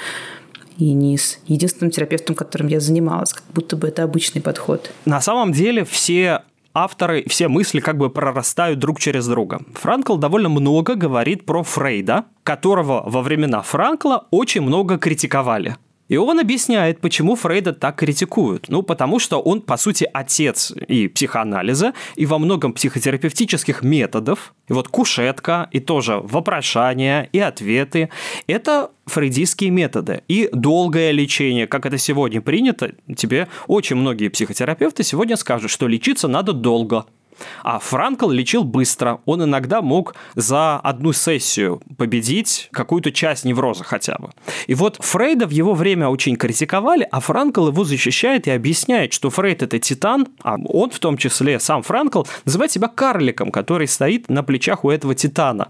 и 0.79 0.93
не 0.93 1.17
с 1.19 1.39
единственным 1.47 1.91
терапевтом, 1.91 2.35
которым 2.35 2.69
я 2.69 2.81
занималась, 2.81 3.33
как 3.33 3.45
будто 3.55 3.77
бы 3.77 3.89
это 3.89 4.03
обычный 4.03 4.43
подход. 4.43 4.91
На 5.05 5.21
самом 5.21 5.53
деле 5.53 5.85
все 5.85 6.43
авторы, 6.75 7.25
все 7.29 7.49
мысли 7.49 7.81
как 7.81 7.97
бы 7.97 8.11
прорастают 8.11 8.81
друг 8.81 8.99
через 8.99 9.27
друга. 9.27 9.61
Франкл 9.75 10.17
довольно 10.17 10.49
много 10.49 10.97
говорит 10.97 11.47
про 11.47 11.63
Фрейда, 11.63 12.25
которого 12.43 13.05
во 13.07 13.23
времена 13.23 13.63
Франкла 13.63 14.27
очень 14.31 14.63
много 14.63 14.99
критиковали. 14.99 15.77
И 16.09 16.17
он 16.17 16.39
объясняет, 16.39 17.01
почему 17.01 17.35
Фрейда 17.35 17.73
так 17.73 17.97
критикуют. 17.97 18.69
Ну, 18.69 18.83
потому 18.83 19.19
что 19.19 19.41
он, 19.41 19.63
по 19.63 19.77
сути, 19.77 20.09
отец 20.13 20.73
и 20.89 21.09
психоанализа, 21.09 21.95
и 22.17 22.27
во 22.27 22.39
многом 22.39 22.73
психотерапевтических 22.73 23.83
методов. 23.83 24.55
И 24.69 24.73
вот 24.73 24.89
кушетка, 24.89 25.69
и 25.73 25.81
тоже 25.81 26.17
вопрошания, 26.17 27.29
и 27.33 27.39
ответы– 27.39 28.11
это 28.47 28.91
фрейдистские 29.07 29.71
методы. 29.71 30.23
И 30.29 30.49
долгое 30.53 31.11
лечение, 31.13 31.67
как 31.67 31.87
это 31.87 31.99
сегодня 31.99 32.41
принято, 32.41 32.93
тебе 33.17 33.49
очень 33.67 33.97
многие 33.97 34.29
психотерапевты 34.29 35.03
сегодня 35.03 35.37
скажут, 35.37 35.71
что 35.71 35.87
лечиться 35.87 36.29
надо 36.29 36.53
долго. 36.53 37.07
А 37.63 37.79
Франкл 37.79 38.31
лечил 38.31 38.65
быстро. 38.65 39.21
Он 39.25 39.45
иногда 39.45 39.83
мог 39.83 40.15
за 40.35 40.77
одну 40.77 41.13
сессию 41.13 41.81
победить 41.97 42.69
какую-то 42.73 43.13
часть 43.13 43.45
невроза 43.45 43.85
хотя 43.85 44.17
бы. 44.19 44.31
И 44.67 44.75
вот 44.75 44.99
Фрейда 45.01 45.47
в 45.47 45.51
его 45.51 45.75
время 45.75 46.09
очень 46.09 46.37
критиковали, 46.37 47.07
а 47.11 47.21
Франкл 47.21 47.69
его 47.69 47.85
защищает 47.85 48.47
и 48.47 48.51
объясняет, 48.51 49.13
что 49.13 49.31
Фрейд 49.31 49.63
это 49.63 49.79
титан, 49.79 50.29
а 50.43 50.57
он 50.67 50.91
в 50.91 50.99
том 50.99 51.17
числе, 51.17 51.61
сам 51.61 51.83
Франкл, 51.83 52.25
называет 52.45 52.73
себя 52.73 52.89
карликом, 52.89 53.51
который 53.51 53.89
стоит 53.89 54.29
на 54.29 54.43
плечах 54.43 54.85
у 54.85 54.91
этого 54.91 55.15
титана. 55.15 55.69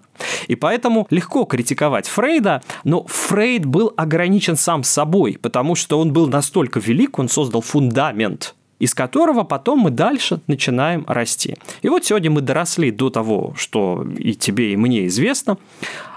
И 0.48 0.54
поэтому 0.54 1.06
легко 1.10 1.44
критиковать 1.44 2.08
Фрейда, 2.08 2.62
но 2.84 3.04
Фрейд 3.06 3.64
был 3.64 3.92
ограничен 3.96 4.56
сам 4.56 4.82
собой, 4.82 5.38
потому 5.40 5.74
что 5.74 5.98
он 5.98 6.12
был 6.12 6.26
настолько 6.26 6.80
велик, 6.80 7.18
он 7.18 7.28
создал 7.28 7.60
фундамент 7.60 8.54
из 8.84 8.94
которого 8.94 9.44
потом 9.44 9.78
мы 9.78 9.90
дальше 9.90 10.40
начинаем 10.46 11.04
расти. 11.08 11.56
И 11.80 11.88
вот 11.88 12.04
сегодня 12.04 12.30
мы 12.30 12.42
доросли 12.42 12.90
до 12.90 13.08
того, 13.08 13.54
что 13.56 14.06
и 14.18 14.34
тебе, 14.34 14.74
и 14.74 14.76
мне 14.76 15.06
известно, 15.06 15.56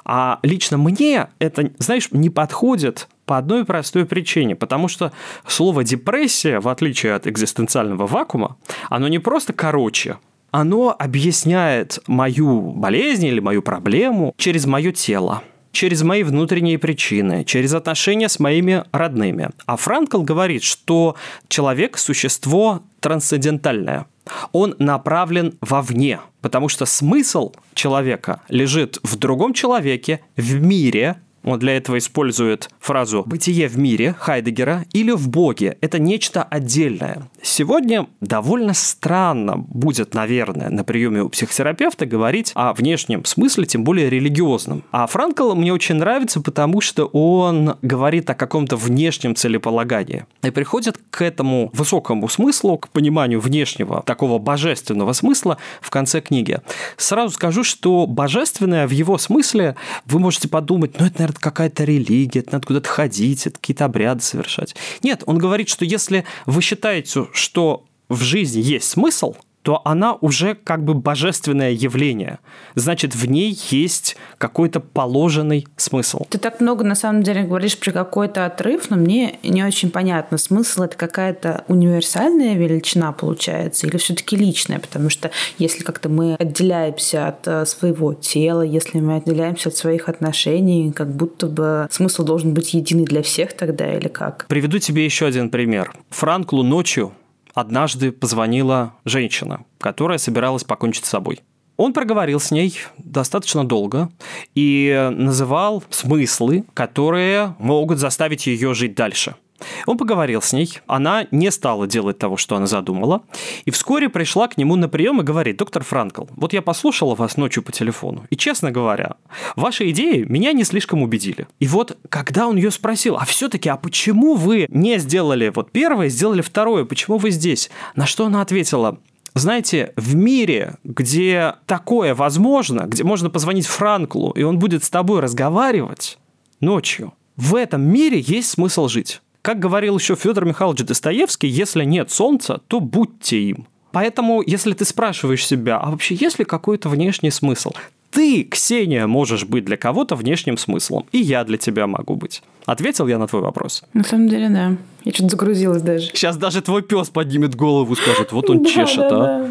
а 0.04 0.40
лично 0.44 0.78
мне 0.78 1.28
это, 1.40 1.72
знаешь, 1.80 2.10
не 2.12 2.30
подходит 2.30 3.08
по 3.26 3.38
одной 3.38 3.64
простой 3.64 4.06
причине, 4.06 4.58
потому 4.58 4.90
что 4.90 5.14
слово 5.46 5.86
депрессия, 5.86 6.60
в 6.60 6.68
отличие 6.68 7.14
от 7.14 7.26
экзистенциального 7.26 8.06
вакуума, 8.06 8.58
оно 8.90 9.08
не 9.08 9.20
просто 9.20 9.54
короче, 9.54 10.18
оно 10.52 10.94
объясняет 10.98 12.00
мою 12.08 12.72
болезнь 12.72 13.28
или 13.28 13.40
мою 13.40 13.62
проблему 13.62 14.34
через 14.38 14.66
мое 14.66 14.92
тело 14.92 15.42
через 15.78 16.02
мои 16.02 16.24
внутренние 16.24 16.80
причины, 16.80 17.44
через 17.44 17.76
отношения 17.76 18.30
с 18.30 18.40
моими 18.40 18.84
родными. 18.92 19.52
А 19.68 19.78
Франкл 19.78 20.24
говорит, 20.24 20.64
что 20.64 21.16
человек– 21.50 21.98
существо 22.00 22.82
трансцендентальное. 23.00 24.08
Он 24.54 24.74
направлен 24.80 25.56
вовне, 25.62 26.20
потому 26.42 26.68
что 26.68 26.88
смысл 26.88 27.54
человека 27.76 28.42
лежит 28.50 28.98
в 29.04 29.18
другом 29.18 29.54
человеке, 29.54 30.22
в 30.36 30.56
мире, 30.56 31.22
он 31.48 31.60
для 31.60 31.78
этого 31.78 31.98
использует 31.98 32.70
фразу 32.80 33.24
«бытие 33.26 33.70
в 33.70 33.78
мире» 33.78 34.14
Хайдегера 34.20 34.84
или 34.92 35.12
«в 35.12 35.30
Боге». 35.30 35.78
Это 35.80 35.98
нечто 35.98 36.44
отдельное. 36.44 37.30
Сегодня 37.42 38.08
довольно 38.20 38.74
странно 38.74 39.58
будет, 39.58 40.14
наверное, 40.14 40.70
на 40.70 40.84
приеме 40.84 41.24
у 41.24 41.30
психотерапевта 41.30 42.06
говорить 42.06 42.52
о 42.54 42.74
внешнем 42.74 43.24
смысле, 43.24 43.66
тем 43.66 43.86
более 43.86 44.10
религиозном. 44.10 44.84
А 44.92 45.08
Франкл 45.08 45.54
мне 45.54 45.74
очень 45.74 45.96
нравится, 45.96 46.42
потому 46.42 46.82
что 46.82 47.06
он 47.06 47.76
говорит 47.82 48.30
о 48.30 48.36
каком-то 48.36 48.76
внешнем 48.76 49.34
целеполагании. 49.34 50.26
И 50.44 50.52
приходит 50.52 51.00
к 51.10 51.22
этому 51.22 51.70
высокому 51.74 52.28
смыслу, 52.28 52.78
к 52.78 52.90
пониманию 52.90 53.40
внешнего, 53.40 54.04
такого 54.04 54.38
божественного 54.38 55.14
смысла 55.14 55.58
в 55.80 55.90
конце 55.90 56.20
книги. 56.20 56.60
Сразу 56.98 57.34
скажу, 57.34 57.64
что 57.64 58.06
божественное 58.06 58.86
в 58.86 58.92
его 58.92 59.18
смысле, 59.18 59.78
вы 60.06 60.20
можете 60.20 60.50
подумать, 60.50 61.00
ну 61.00 61.06
это, 61.06 61.20
наверное, 61.20 61.37
какая-то 61.40 61.84
религия, 61.84 62.40
это 62.40 62.54
надо 62.54 62.68
куда-то 62.68 62.90
ходить, 62.90 63.48
это 63.48 63.60
какие-то 63.60 63.86
обряды 63.86 64.22
совершать. 64.22 64.76
Нет, 65.04 65.24
он 65.26 65.38
говорит, 65.38 65.70
что 65.70 65.86
если 65.86 66.26
вы 66.46 66.62
считаете, 66.62 67.28
что 67.34 67.86
в 68.10 68.22
жизни 68.22 68.62
есть 68.62 68.90
смысл– 68.90 69.36
то 69.68 69.82
она 69.84 70.14
уже 70.22 70.56
как 70.56 70.86
бы 70.86 70.94
божественное 70.94 71.72
явление. 71.72 72.40
Значит, 72.76 73.14
в 73.16 73.26
ней 73.30 73.54
есть 73.70 74.16
какой-то 74.38 74.80
положенный 74.80 75.68
смысл. 75.76 76.24
Ты 76.30 76.38
так 76.38 76.62
много, 76.62 76.86
на 76.86 76.96
самом 76.96 77.22
деле, 77.22 77.44
говоришь 77.44 77.78
про 77.78 77.92
какой-то 77.92 78.46
отрыв, 78.46 78.90
но 78.90 78.96
мне 78.96 79.40
не 79.44 79.66
очень 79.66 79.90
понятно. 79.90 80.38
Смысл— 80.38 80.84
это 80.84 80.96
какая-то 80.96 81.66
универсальная 81.68 82.56
величина, 82.56 83.12
получается, 83.12 83.88
или 83.88 83.98
все 83.98 84.16
таки 84.16 84.38
личная? 84.38 84.80
Потому 84.80 85.10
что 85.10 85.32
если 85.58 85.84
как-то 85.84 86.08
мы 86.08 86.36
отделяемся 86.36 87.28
от 87.28 87.46
э, 87.46 87.66
своего 87.66 88.14
тела, 88.14 88.62
если 88.62 89.02
мы 89.02 89.18
отделяемся 89.18 89.68
от 89.68 89.76
своих 89.76 90.08
отношений, 90.08 90.94
как 90.94 91.14
будто 91.14 91.48
бы 91.48 91.90
смысл 91.92 92.24
должен 92.24 92.54
быть 92.54 92.74
единый 92.74 93.04
для 93.04 93.22
всех 93.22 93.52
тогда 93.52 93.94
или 93.94 94.08
как? 94.08 94.46
Приведу 94.48 94.80
тебе 94.80 95.04
еще 95.04 95.26
один 95.26 95.50
пример. 95.50 95.94
Франклу 96.10 96.64
ночью 96.64 97.12
однажды 97.58 98.12
позвонила 98.12 98.94
женщина, 99.04 99.66
которая 99.80 100.20
собиралась 100.20 100.64
покончить 100.64 101.06
с 101.06 101.10
собой. 101.10 101.40
Он 101.76 101.92
проговорил 101.92 102.40
с 102.40 102.52
ней 102.52 102.78
достаточно 103.00 103.68
долго 103.68 104.10
и 104.54 105.10
называл 105.12 105.84
смыслы, 105.90 106.66
которые 106.76 107.56
могут 107.58 107.98
заставить 107.98 108.46
ее 108.46 108.76
жить 108.76 108.94
дальше– 108.94 109.36
он 109.86 109.98
поговорил 109.98 110.42
с 110.42 110.54
ней, 110.54 110.80
она 110.88 111.28
не 111.32 111.52
стала 111.52 111.88
делать 111.88 112.18
того, 112.18 112.38
что 112.38 112.56
она 112.56 112.68
задумала, 112.68 113.24
и 113.66 113.72
вскоре 113.72 114.10
пришла 114.10 114.48
к 114.48 114.58
нему 114.58 114.76
на 114.76 114.90
прием 114.90 115.22
и 115.22 115.24
говорит, 115.24 115.58
доктор 115.58 115.84
Франкл, 115.84 116.26
вот 116.36 116.54
я 116.54 116.62
послушала 116.62 117.16
вас 117.16 117.38
ночью 117.38 117.64
по 117.64 117.72
телефону, 117.72 118.26
и, 118.30 118.36
честно 118.36 118.72
говоря, 118.72 119.16
ваши 119.56 119.90
идеи 119.92 120.24
меня 120.24 120.52
не 120.54 120.64
слишком 120.64 121.02
убедили. 121.02 121.48
И 121.60 121.68
вот, 121.68 121.98
когда 122.10 122.48
он 122.48 122.58
ее 122.58 122.72
спросил, 122.72 123.18
а 123.18 123.26
все-таки, 123.26 123.70
а 123.70 123.78
почему 123.78 124.36
вы 124.36 124.68
не 124.70 125.00
сделали 125.00 125.52
вот 125.54 125.72
первое, 125.72 126.10
сделали 126.10 126.42
второе, 126.42 126.86
почему 126.86 127.18
вы 127.18 127.32
здесь? 127.32 127.70
На 127.96 128.06
что 128.06 128.26
она 128.26 128.42
ответила, 128.42 129.00
знаете, 129.34 129.94
в 129.96 130.16
мире, 130.16 130.76
где 130.84 131.56
такое 131.66 132.16
возможно, 132.16 132.82
где 132.88 133.04
можно 133.04 133.30
позвонить 133.30 133.68
Франклу, 133.68 134.32
и 134.32 134.44
он 134.44 134.58
будет 134.60 134.84
с 134.84 134.90
тобой 134.90 135.20
разговаривать 135.20 136.18
ночью, 136.60 137.14
в 137.36 137.56
этом 137.56 137.84
мире 137.84 138.20
есть 138.20 138.50
смысл 138.50 138.88
жить. 138.88 139.22
Как 139.48 139.60
говорил 139.60 139.98
еще 139.98 140.16
Федор 140.16 140.44
Михайлович 140.44 140.84
Достоевский, 140.84 141.48
если 141.48 141.86
нет 141.86 142.12
солнца, 142.12 142.60
то 142.68 142.82
будьте 142.82 143.40
им. 143.40 143.66
Поэтому, 143.94 144.44
если 144.46 144.74
ты 144.74 144.84
спрашиваешь 144.84 145.48
себя, 145.48 145.78
а 145.78 145.90
вообще 145.90 146.16
есть 146.16 146.38
ли 146.38 146.44
какой-то 146.44 146.90
внешний 146.90 147.32
смысл, 147.32 147.72
ты, 148.12 148.44
Ксения, 148.44 149.08
можешь 149.08 149.46
быть 149.46 149.64
для 149.64 149.78
кого-то 149.78 150.18
внешним 150.18 150.58
смыслом, 150.58 151.06
и 151.14 151.20
я 151.20 151.46
для 151.46 151.58
тебя 151.58 151.88
могу 151.88 152.18
быть. 152.18 152.44
Ответил 152.68 153.08
я 153.08 153.18
на 153.18 153.28
твой 153.28 153.42
вопрос? 153.42 153.82
На 153.94 154.04
самом 154.04 154.28
деле, 154.28 154.50
да. 154.50 154.76
Я 155.06 155.14
что-то 155.14 155.30
загрузилась 155.30 155.82
даже. 155.82 156.08
Сейчас 156.08 156.36
даже 156.36 156.62
твой 156.62 156.82
пес 156.82 157.10
поднимет 157.10 157.56
голову 157.56 157.94
и 157.94 157.96
скажет, 157.96 158.34
вот 158.34 158.50
он 158.50 158.66
чешет, 158.66 159.10
а. 159.10 159.50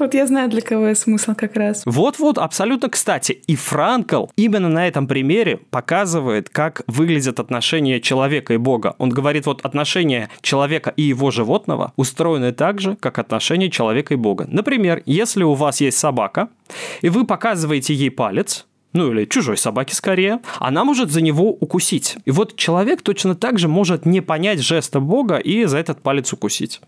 Вот 0.00 0.14
я 0.14 0.26
знаю, 0.26 0.50
для 0.50 0.60
кого 0.62 0.88
я 0.88 0.96
смысл 0.96 1.34
как 1.36 1.54
раз. 1.54 1.82
Вот-вот, 1.86 2.38
абсолютно 2.38 2.88
кстати. 2.88 3.40
И 3.46 3.54
Франкл 3.54 4.26
именно 4.34 4.68
на 4.68 4.88
этом 4.88 5.06
примере 5.06 5.58
показывает, 5.70 6.48
как 6.48 6.82
выглядят 6.88 7.38
отношения 7.38 8.00
человека 8.00 8.54
и 8.54 8.56
Бога. 8.56 8.96
Он 8.98 9.10
говорит, 9.10 9.46
вот 9.46 9.64
отношения 9.64 10.28
человека 10.40 10.92
и 10.96 11.02
его 11.02 11.30
животного 11.30 11.92
устроены 11.94 12.50
так 12.50 12.80
же, 12.80 12.96
как 12.96 13.20
отношения 13.20 13.70
человека 13.70 14.14
и 14.14 14.16
Бога. 14.16 14.48
Например, 14.50 15.04
если 15.06 15.44
у 15.44 15.54
вас 15.54 15.80
есть 15.80 15.98
собака, 15.98 16.48
и 17.00 17.10
вы 17.10 17.24
показываете 17.24 17.94
ей 17.94 18.10
палец, 18.10 18.66
ну 18.96 19.12
или 19.12 19.26
чужой 19.26 19.56
собаки 19.56 19.94
скорее, 19.94 20.40
она 20.58 20.84
может 20.84 21.10
за 21.10 21.20
него 21.20 21.50
укусить. 21.50 22.16
И 22.24 22.30
вот 22.30 22.56
человек 22.56 23.02
точно 23.02 23.34
так 23.34 23.58
же 23.58 23.68
может 23.68 24.06
не 24.06 24.20
понять 24.20 24.60
жеста 24.60 25.00
Бога 25.00 25.36
и 25.36 25.64
за 25.66 25.78
этот 25.78 26.00
палец 26.00 26.32
укусить. 26.32 26.80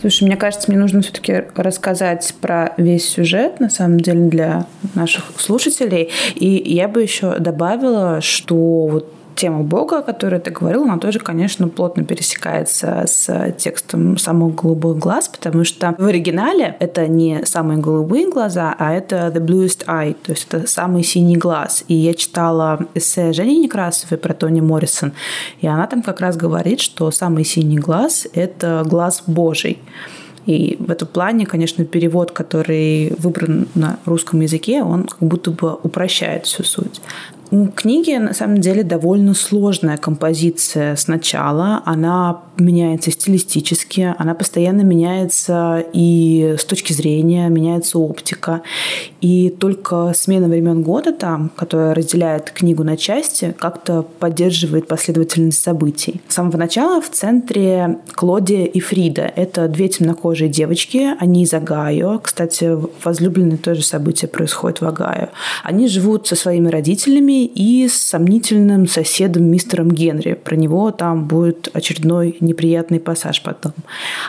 Слушай, 0.00 0.24
мне 0.24 0.36
кажется, 0.36 0.70
мне 0.70 0.78
нужно 0.78 1.02
все-таки 1.02 1.46
рассказать 1.56 2.32
про 2.40 2.72
весь 2.76 3.08
сюжет, 3.08 3.58
на 3.58 3.68
самом 3.68 3.98
деле, 3.98 4.28
для 4.28 4.66
наших 4.94 5.24
слушателей. 5.38 6.10
И 6.36 6.62
я 6.72 6.86
бы 6.86 7.02
еще 7.02 7.40
добавила, 7.40 8.20
что 8.20 8.86
вот 8.86 9.12
тема 9.38 9.62
Бога, 9.62 9.98
о 9.98 10.02
которой 10.02 10.40
ты 10.40 10.50
говорил, 10.50 10.82
она 10.82 10.98
тоже, 10.98 11.20
конечно, 11.20 11.68
плотно 11.68 12.04
пересекается 12.04 13.04
с 13.06 13.54
текстом 13.56 14.18
самых 14.18 14.54
голубых 14.56 14.98
глаз, 14.98 15.28
потому 15.28 15.64
что 15.64 15.94
в 15.96 16.04
оригинале 16.04 16.76
это 16.80 17.06
не 17.06 17.44
самые 17.44 17.78
голубые 17.78 18.30
глаза, 18.30 18.74
а 18.78 18.92
это 18.92 19.32
the 19.34 19.44
bluest 19.44 19.86
eye, 19.86 20.14
то 20.22 20.32
есть 20.32 20.46
это 20.50 20.66
самый 20.66 21.04
синий 21.04 21.36
глаз. 21.36 21.84
И 21.88 21.94
я 21.94 22.14
читала 22.14 22.80
эссе 22.94 23.32
Жени 23.32 23.60
Некрасовой 23.60 24.18
про 24.18 24.34
Тони 24.34 24.60
Моррисон, 24.60 25.12
и 25.60 25.66
она 25.66 25.86
там 25.86 26.02
как 26.02 26.20
раз 26.20 26.36
говорит, 26.36 26.80
что 26.80 27.10
самый 27.10 27.44
синий 27.44 27.78
глаз– 27.78 28.26
это 28.34 28.82
глаз 28.84 29.22
Божий. 29.26 29.78
И 30.46 30.76
в 30.80 30.90
этом 30.90 31.06
плане, 31.08 31.44
конечно, 31.44 31.84
перевод, 31.84 32.30
который 32.30 33.14
выбран 33.18 33.68
на 33.74 33.98
русском 34.06 34.40
языке, 34.40 34.82
он 34.82 35.04
как 35.04 35.20
будто 35.20 35.50
бы 35.50 35.74
упрощает 35.74 36.46
всю 36.46 36.64
суть. 36.64 37.02
У 37.50 37.68
книги, 37.68 38.14
на 38.16 38.34
самом 38.34 38.60
деле, 38.60 38.82
довольно 38.82 39.32
сложная 39.32 39.96
композиция 39.96 40.96
сначала. 40.96 41.82
Она 41.86 42.42
меняется 42.58 43.10
стилистически, 43.10 44.14
она 44.18 44.34
постоянно 44.34 44.82
меняется 44.82 45.82
и 45.92 46.56
с 46.58 46.64
точки 46.64 46.92
зрения, 46.92 47.48
меняется 47.48 47.98
оптика. 47.98 48.60
И 49.22 49.48
только 49.48 50.12
смена 50.14 50.46
времен 50.46 50.82
года 50.82 51.12
там, 51.12 51.50
которая 51.56 51.94
разделяет 51.94 52.50
книгу 52.50 52.84
на 52.84 52.96
части, 52.98 53.54
как-то 53.58 54.02
поддерживает 54.02 54.86
последовательность 54.86 55.62
событий. 55.62 56.20
С 56.28 56.34
самого 56.34 56.58
начала 56.58 57.00
в 57.00 57.08
центре 57.10 57.98
Клодия 58.12 58.66
и 58.66 58.80
Фрида. 58.80 59.32
Это 59.36 59.68
две 59.68 59.88
темнокожие 59.88 60.50
девочки, 60.50 61.14
они 61.18 61.44
из 61.44 61.54
Огайо. 61.54 62.18
Кстати, 62.18 62.76
возлюбленные 63.02 63.56
тоже 63.56 63.82
события 63.82 64.26
происходят 64.26 64.82
в 64.82 64.86
Огайо. 64.86 65.28
Они 65.62 65.88
живут 65.88 66.26
со 66.26 66.36
своими 66.36 66.68
родителями 66.68 67.37
и 67.46 67.88
с 67.88 67.94
сомнительным 67.94 68.86
соседом 68.86 69.44
мистером 69.44 69.90
Генри. 69.90 70.34
Про 70.34 70.56
него 70.56 70.90
там 70.90 71.26
будет 71.26 71.68
очередной 71.72 72.36
неприятный 72.40 73.00
пассаж 73.00 73.42
потом. 73.42 73.72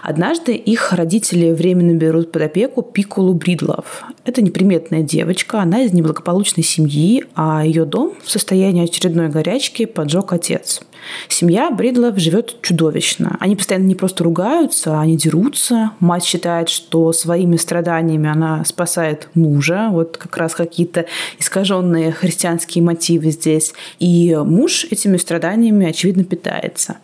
Однажды 0.03 0.53
их 0.55 0.93
родители 0.93 1.51
временно 1.51 1.93
берут 1.93 2.31
под 2.31 2.43
опеку 2.43 2.81
Пиколу 2.81 3.33
Бридлов. 3.33 4.03
Это 4.25 4.41
неприметная 4.41 5.01
девочка, 5.01 5.61
она 5.61 5.83
из 5.83 5.93
неблагополучной 5.93 6.63
семьи, 6.63 7.25
а 7.35 7.65
ее 7.65 7.85
дом 7.85 8.13
в 8.23 8.29
состоянии 8.29 8.83
очередной 8.83 9.29
горячки 9.29 9.85
поджег 9.85 10.33
отец. 10.33 10.81
Семья 11.27 11.71
Бридлов 11.71 12.17
живет 12.17 12.61
чудовищно. 12.61 13.37
Они 13.39 13.55
постоянно 13.55 13.85
не 13.85 13.95
просто 13.95 14.23
ругаются, 14.23 14.99
они 14.99 15.17
дерутся. 15.17 15.91
Мать 15.99 16.23
считает, 16.23 16.69
что 16.69 17.11
своими 17.13 17.55
страданиями 17.57 18.29
она 18.29 18.63
спасает 18.65 19.29
мужа. 19.33 19.89
Вот 19.91 20.17
как 20.17 20.37
раз 20.37 20.55
какие-то 20.55 21.05
искаженные 21.39 22.11
христианские 22.11 22.83
мотивы 22.83 22.98
здесь. 23.01 23.73
И 23.99 24.35
муж 24.35 24.85
этими 24.89 25.17
страданиями, 25.17 25.87
очевидно, 25.87 26.23
питается. 26.23 26.97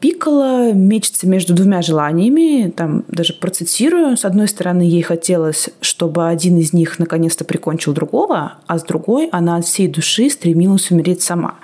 Пикала 0.00 0.72
мечется 0.72 1.26
между 1.26 1.54
двумя 1.54 1.82
желаниями, 1.82 2.70
там 2.70 3.04
даже 3.08 3.32
процитирую. 3.34 4.16
С 4.16 4.24
одной 4.24 4.46
стороны, 4.46 4.82
ей 4.82 5.02
хотелось, 5.02 5.70
чтобы 5.80 6.28
один 6.28 6.56
из 6.58 6.72
них 6.72 7.00
наконец-то 7.00 7.44
прикончил 7.44 7.92
другого, 7.92 8.58
а 8.68 8.78
с 8.78 8.84
другой 8.84 9.28
она 9.32 9.56
от 9.56 9.64
всей 9.64 9.88
души 9.88 10.30
стремилась 10.30 10.92
умереть 10.92 11.22
сама. 11.22 11.56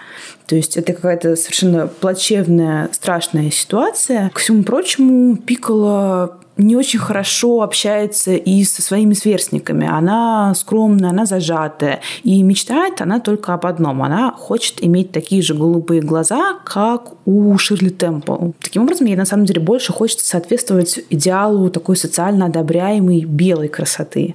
То 0.47 0.57
есть 0.57 0.77
это 0.77 0.93
какая-то 0.93 1.37
совершенно 1.37 1.87
плачевная, 1.87 2.89
страшная 2.91 3.53
ситуация. 3.53 4.31
К 4.35 4.41
всему 4.41 4.65
прочему, 4.65 5.37
Пикала 5.37 6.37
не 6.57 6.77
очень 6.77 6.99
хорошо 6.99 7.63
общается 7.63 8.35
и 8.35 8.65
со 8.65 8.83
своими 8.83 9.15
сверстниками. 9.15 9.87
Она 9.87 10.55
скромная, 10.55 11.11
она 11.11 11.27
зажатая. 11.27 12.01
И 12.23 12.43
мечтает 12.43 13.01
она 13.01 13.21
только 13.21 13.55
об 13.55 13.67
одном. 13.67 14.03
Она 14.03 14.33
хочет 14.33 14.83
иметь 14.83 15.13
такие 15.13 15.43
же 15.43 15.55
голубые 15.55 16.01
глаза, 16.01 16.59
как 16.65 17.13
у 17.25 17.57
Ширли 17.59 17.89
Темпл. 17.89 18.53
Таким 18.61 18.83
образом, 18.83 19.07
ей 19.07 19.17
на 19.17 19.25
самом 19.25 19.47
деле 19.47 19.61
больше 19.61 19.93
хочется 19.93 20.27
соответствовать 20.27 21.01
идеалу 21.11 21.71
такой 21.71 21.97
социально 21.97 22.47
одобряемой 22.47 23.25
белой 23.25 23.69
красоты. 23.69 24.35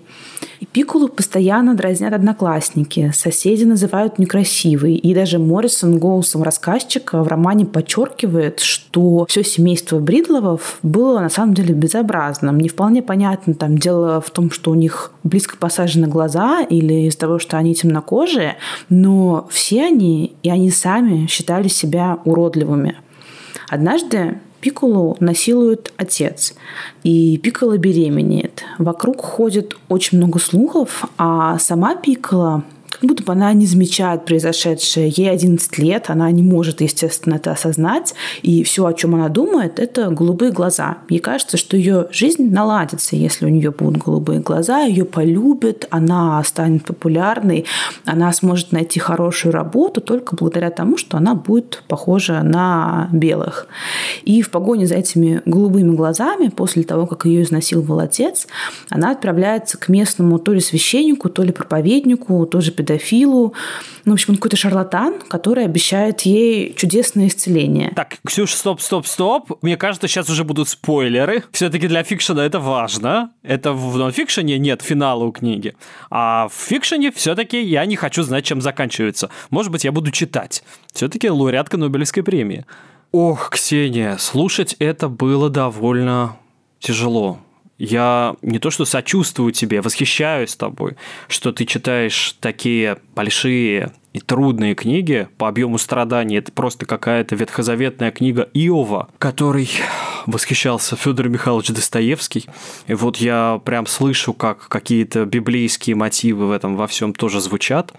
И 0.59 0.65
Пикулу 0.65 1.07
постоянно 1.07 1.73
дразнят 1.73 2.13
одноклассники, 2.13 3.11
соседи 3.15 3.63
называют 3.63 4.19
некрасивой, 4.19 4.95
и 4.95 5.13
даже 5.13 5.39
Моррисон 5.39 5.99
голосом 5.99 6.43
рассказчика 6.43 7.23
в 7.23 7.27
романе 7.27 7.65
подчеркивает, 7.65 8.59
что 8.59 9.25
все 9.29 9.43
семейство 9.43 9.99
Бридловов 9.99 10.79
было 10.83 11.19
на 11.19 11.29
самом 11.29 11.53
деле 11.53 11.73
безобразным. 12.09 12.59
Не 12.59 12.69
вполне 12.69 13.01
понятно, 13.01 13.53
там 13.53 13.77
дело 13.77 14.21
в 14.21 14.29
том, 14.29 14.51
что 14.51 14.71
у 14.71 14.75
них 14.75 15.11
близко 15.23 15.57
посажены 15.57 16.07
глаза 16.07 16.61
или 16.61 17.07
из-за 17.07 17.19
того, 17.19 17.39
что 17.39 17.57
они 17.57 17.75
темнокожие, 17.75 18.57
но 18.89 19.47
все 19.51 19.85
они 19.85 20.35
и 20.43 20.49
они 20.49 20.71
сами 20.71 21.27
считали 21.27 21.67
себя 21.67 22.17
уродливыми. 22.25 22.95
Однажды 23.69 24.39
Пикулу 24.61 25.15
насилует 25.19 25.93
отец, 25.97 26.53
и 27.03 27.37
Пикола 27.37 27.77
беременеет. 27.77 28.63
Вокруг 28.77 29.21
ходит 29.21 29.75
очень 29.87 30.17
много 30.17 30.39
слухов, 30.39 31.05
а 31.17 31.57
сама 31.59 31.95
Пикола 31.95 32.63
как 32.99 33.09
будто 33.09 33.23
бы 33.23 33.31
она 33.31 33.53
не 33.53 33.65
замечает 33.65 34.25
произошедшее. 34.25 35.09
Ей 35.09 35.31
11 35.31 35.77
лет, 35.77 36.09
она 36.09 36.29
не 36.31 36.43
может, 36.43 36.81
естественно, 36.81 37.35
это 37.35 37.51
осознать. 37.51 38.13
И 38.41 38.63
все, 38.63 38.85
о 38.85 38.93
чем 38.93 39.15
она 39.15 39.29
думает, 39.29 39.79
это 39.79 40.09
голубые 40.09 40.51
глаза. 40.51 40.97
Ей 41.07 41.19
кажется, 41.19 41.57
что 41.57 41.77
ее 41.77 42.07
жизнь 42.11 42.51
наладится, 42.51 43.15
если 43.15 43.45
у 43.45 43.49
нее 43.49 43.71
будут 43.71 44.03
голубые 44.03 44.39
глаза, 44.39 44.81
ее 44.81 45.05
полюбят, 45.05 45.87
она 45.89 46.43
станет 46.43 46.83
популярной, 46.85 47.65
она 48.05 48.31
сможет 48.33 48.71
найти 48.71 48.99
хорошую 48.99 49.53
работу 49.53 50.01
только 50.01 50.35
благодаря 50.35 50.69
тому, 50.69 50.97
что 50.97 51.17
она 51.17 51.35
будет 51.35 51.83
похожа 51.87 52.43
на 52.43 53.09
белых. 53.13 53.67
И 54.23 54.41
в 54.41 54.49
погоне 54.51 54.87
за 54.87 54.95
этими 54.95 55.41
голубыми 55.45 55.95
глазами, 55.95 56.49
после 56.49 56.83
того, 56.83 57.05
как 57.05 57.25
ее 57.25 57.43
изнасиловал 57.43 57.99
отец, 57.99 58.47
она 58.89 59.11
отправляется 59.11 59.77
к 59.77 59.87
местному 59.87 60.39
то 60.39 60.51
ли 60.51 60.59
священнику, 60.59 61.29
то 61.29 61.43
ли 61.43 61.51
проповеднику, 61.51 62.45
тоже 62.45 62.71
педофилу. 62.89 63.53
Ну, 64.05 64.11
в 64.11 64.13
общем, 64.13 64.31
он 64.31 64.35
какой-то 64.37 64.57
шарлатан, 64.57 65.19
который 65.29 65.65
обещает 65.65 66.21
ей 66.21 66.73
чудесное 66.75 67.27
исцеление. 67.27 67.91
Так, 67.95 68.17
Ксюша, 68.25 68.57
стоп, 68.57 68.81
стоп, 68.81 69.05
стоп. 69.05 69.51
Мне 69.61 69.77
кажется, 69.77 70.07
сейчас 70.07 70.29
уже 70.29 70.43
будут 70.43 70.69
спойлеры. 70.69 71.43
Все-таки 71.51 71.87
для 71.87 72.03
фикшена 72.03 72.45
это 72.45 72.59
важно. 72.59 73.31
Это 73.43 73.73
в 73.73 73.97
нонфикшене 73.97 74.57
нет 74.57 74.81
финала 74.81 75.23
у 75.23 75.31
книги. 75.31 75.75
А 76.09 76.47
в 76.47 76.53
фикшене 76.53 77.11
все-таки 77.11 77.61
я 77.61 77.85
не 77.85 77.95
хочу 77.95 78.23
знать, 78.23 78.45
чем 78.45 78.61
заканчивается. 78.61 79.29
Может 79.49 79.71
быть, 79.71 79.83
я 79.83 79.91
буду 79.91 80.11
читать. 80.11 80.63
Все-таки 80.93 81.29
лауреатка 81.29 81.77
Нобелевской 81.77 82.23
премии. 82.23 82.65
Ох, 83.11 83.49
Ксения, 83.51 84.17
слушать 84.17 84.75
это 84.79 85.09
было 85.09 85.49
довольно 85.49 86.37
тяжело. 86.79 87.39
Я 87.79 88.35
не 88.41 88.59
то 88.59 88.69
что 88.71 88.83
сочувствую 88.83 89.53
тебе, 89.53 89.81
восхищаюсь 89.81 90.55
тобой, 90.55 90.97
что 91.29 91.53
ты 91.53 91.65
читаешь 91.65 92.35
такие 92.41 92.97
большие 93.15 93.93
и 94.11 94.19
трудные 94.19 94.75
книги 94.75 95.29
по 95.37 95.47
объему 95.47 95.77
страданий. 95.77 96.37
Это 96.37 96.51
просто 96.51 96.85
какая-то 96.85 97.35
ветхозаветная 97.35 98.11
книга 98.11 98.49
Иова, 98.53 99.07
который 99.17 99.69
восхищался 100.25 100.97
Федор 100.97 101.29
Михайлович 101.29 101.69
Достоевский. 101.69 102.47
И 102.87 102.93
вот 102.93 103.17
я 103.17 103.61
прям 103.63 103.85
слышу, 103.85 104.33
как 104.33 104.67
какие-то 104.67 105.25
библейские 105.25 105.95
мотивы 105.95 106.47
в 106.47 106.51
этом 106.51 106.75
во 106.75 106.87
всем 106.87 107.13
тоже 107.13 107.39
звучат. 107.39 107.93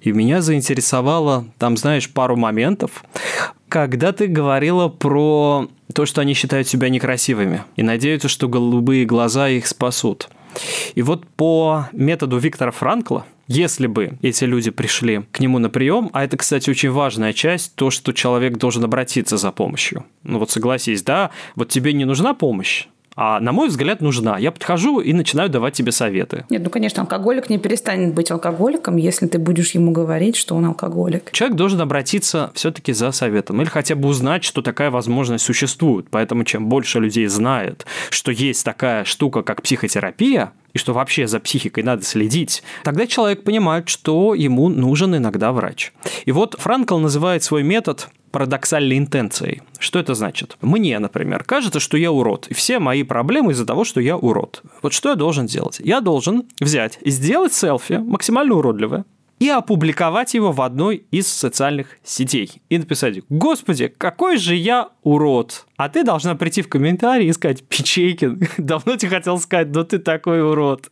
И 0.00 0.12
меня 0.12 0.40
заинтересовало, 0.40 1.46
там, 1.58 1.76
знаешь, 1.76 2.10
пару 2.10 2.36
моментов, 2.36 3.04
когда 3.68 4.12
ты 4.12 4.28
говорила 4.28 4.88
про 4.88 5.68
то, 5.96 6.04
что 6.04 6.20
они 6.20 6.34
считают 6.34 6.68
себя 6.68 6.90
некрасивыми 6.90 7.64
и 7.74 7.82
надеются, 7.82 8.28
что 8.28 8.48
голубые 8.48 9.06
глаза 9.06 9.48
их 9.48 9.66
спасут. 9.66 10.28
И 10.94 11.00
вот 11.00 11.26
по 11.26 11.88
методу 11.92 12.36
Виктора 12.36 12.70
Франкла, 12.70 13.24
если 13.48 13.86
бы 13.86 14.18
эти 14.20 14.44
люди 14.44 14.70
пришли 14.70 15.22
к 15.32 15.40
нему 15.40 15.58
на 15.58 15.70
прием, 15.70 16.10
а 16.12 16.22
это, 16.22 16.36
кстати, 16.36 16.68
очень 16.68 16.90
важная 16.90 17.32
часть, 17.32 17.74
то, 17.76 17.90
что 17.90 18.12
человек 18.12 18.58
должен 18.58 18.84
обратиться 18.84 19.38
за 19.38 19.50
помощью. 19.52 20.04
Ну 20.22 20.38
вот 20.38 20.50
согласись, 20.50 21.02
да, 21.02 21.30
вот 21.54 21.70
тебе 21.70 21.94
не 21.94 22.04
нужна 22.04 22.34
помощь, 22.34 22.88
а, 23.16 23.40
на 23.40 23.52
мой 23.52 23.68
взгляд, 23.68 24.02
нужна. 24.02 24.36
Я 24.36 24.52
подхожу 24.52 25.00
и 25.00 25.14
начинаю 25.14 25.48
давать 25.48 25.74
тебе 25.74 25.90
советы. 25.90 26.44
Нет, 26.50 26.62
ну, 26.62 26.68
конечно, 26.68 27.02
алкоголик 27.02 27.48
не 27.48 27.58
перестанет 27.58 28.12
быть 28.14 28.30
алкоголиком, 28.30 28.96
если 28.96 29.26
ты 29.26 29.38
будешь 29.38 29.70
ему 29.70 29.90
говорить, 29.90 30.36
что 30.36 30.54
он 30.54 30.66
алкоголик. 30.66 31.32
Человек 31.32 31.56
должен 31.56 31.80
обратиться 31.80 32.50
все-таки 32.54 32.92
за 32.92 33.10
советом 33.12 33.62
или 33.62 33.68
хотя 33.68 33.94
бы 33.94 34.08
узнать, 34.08 34.44
что 34.44 34.60
такая 34.60 34.90
возможность 34.90 35.44
существует. 35.44 36.06
Поэтому 36.10 36.44
чем 36.44 36.66
больше 36.66 37.00
людей 37.00 37.26
знает, 37.26 37.86
что 38.10 38.30
есть 38.30 38.64
такая 38.64 39.04
штука, 39.04 39.42
как 39.42 39.62
психотерапия, 39.62 40.52
и 40.74 40.78
что 40.78 40.92
вообще 40.92 41.26
за 41.26 41.40
психикой 41.40 41.84
надо 41.84 42.04
следить, 42.04 42.62
тогда 42.84 43.06
человек 43.06 43.44
понимает, 43.44 43.88
что 43.88 44.34
ему 44.34 44.68
нужен 44.68 45.16
иногда 45.16 45.52
врач. 45.52 45.94
И 46.26 46.32
вот 46.32 46.54
Франкл 46.58 46.98
называет 46.98 47.42
свой 47.42 47.62
метод 47.62 48.10
парадоксальной 48.36 48.98
интенцией. 48.98 49.62
Что 49.78 49.98
это 49.98 50.14
значит? 50.14 50.58
Мне, 50.60 50.98
например, 50.98 51.42
кажется, 51.42 51.80
что 51.80 51.96
я 51.96 52.12
урод, 52.12 52.48
и 52.48 52.52
все 52.54 52.78
мои 52.78 53.02
проблемы 53.02 53.52
из-за 53.52 53.64
того, 53.64 53.84
что 53.84 53.98
я 53.98 54.14
урод. 54.18 54.60
Вот 54.82 54.92
что 54.92 55.08
я 55.08 55.14
должен 55.14 55.46
делать? 55.46 55.80
Я 55.82 56.02
должен 56.02 56.44
взять 56.60 56.98
и 57.00 57.08
сделать 57.08 57.54
селфи 57.54 57.94
максимально 57.94 58.56
уродливое, 58.56 59.06
и 59.38 59.48
опубликовать 59.48 60.34
его 60.34 60.52
в 60.52 60.60
одной 60.62 61.06
из 61.10 61.26
социальных 61.26 61.98
сетей. 62.02 62.62
И 62.68 62.78
написать, 62.78 63.20
господи, 63.28 63.92
какой 63.96 64.38
же 64.38 64.54
я 64.54 64.88
урод. 65.02 65.66
А 65.76 65.88
ты 65.88 66.04
должна 66.04 66.34
прийти 66.34 66.62
в 66.62 66.68
комментарии 66.68 67.26
и 67.26 67.32
сказать, 67.32 67.62
Печейкин, 67.64 68.48
давно 68.58 68.96
тебе 68.96 69.10
хотел 69.10 69.38
сказать, 69.38 69.68
но 69.68 69.84
ты 69.84 69.98
такой 69.98 70.42
урод. 70.42 70.90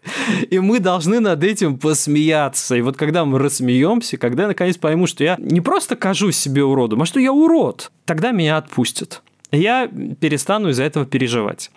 И 0.50 0.58
мы 0.58 0.78
должны 0.78 1.20
над 1.20 1.42
этим 1.42 1.78
посмеяться. 1.78 2.76
И 2.76 2.82
вот 2.82 2.96
когда 2.96 3.24
мы 3.24 3.38
рассмеемся, 3.38 4.18
когда 4.18 4.42
я 4.42 4.48
наконец 4.48 4.76
пойму, 4.76 5.06
что 5.06 5.24
я 5.24 5.36
не 5.38 5.60
просто 5.60 5.96
кажусь 5.96 6.36
себе 6.36 6.64
уродом, 6.64 7.02
а 7.02 7.06
что 7.06 7.20
я 7.20 7.32
урод, 7.32 7.90
тогда 8.04 8.32
меня 8.32 8.58
отпустят 8.58 9.22
я 9.54 9.88
перестану 10.20 10.70
из-за 10.70 10.84
этого 10.84 11.06
переживать. 11.06 11.70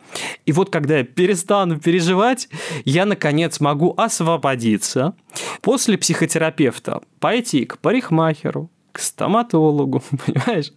И 0.45 0.51
вот 0.51 0.69
когда 0.69 0.97
я 0.99 1.03
перестану 1.03 1.79
переживать, 1.79 2.49
я, 2.85 3.05
наконец, 3.05 3.59
могу 3.59 3.93
освободиться 3.97 5.15
после 5.61 5.97
психотерапевта, 5.97 7.01
пойти 7.19 7.65
к 7.65 7.77
парикмахеру, 7.79 8.69
к 8.97 8.99
стоматологу, 8.99 10.01
понимаешь, 10.25 10.73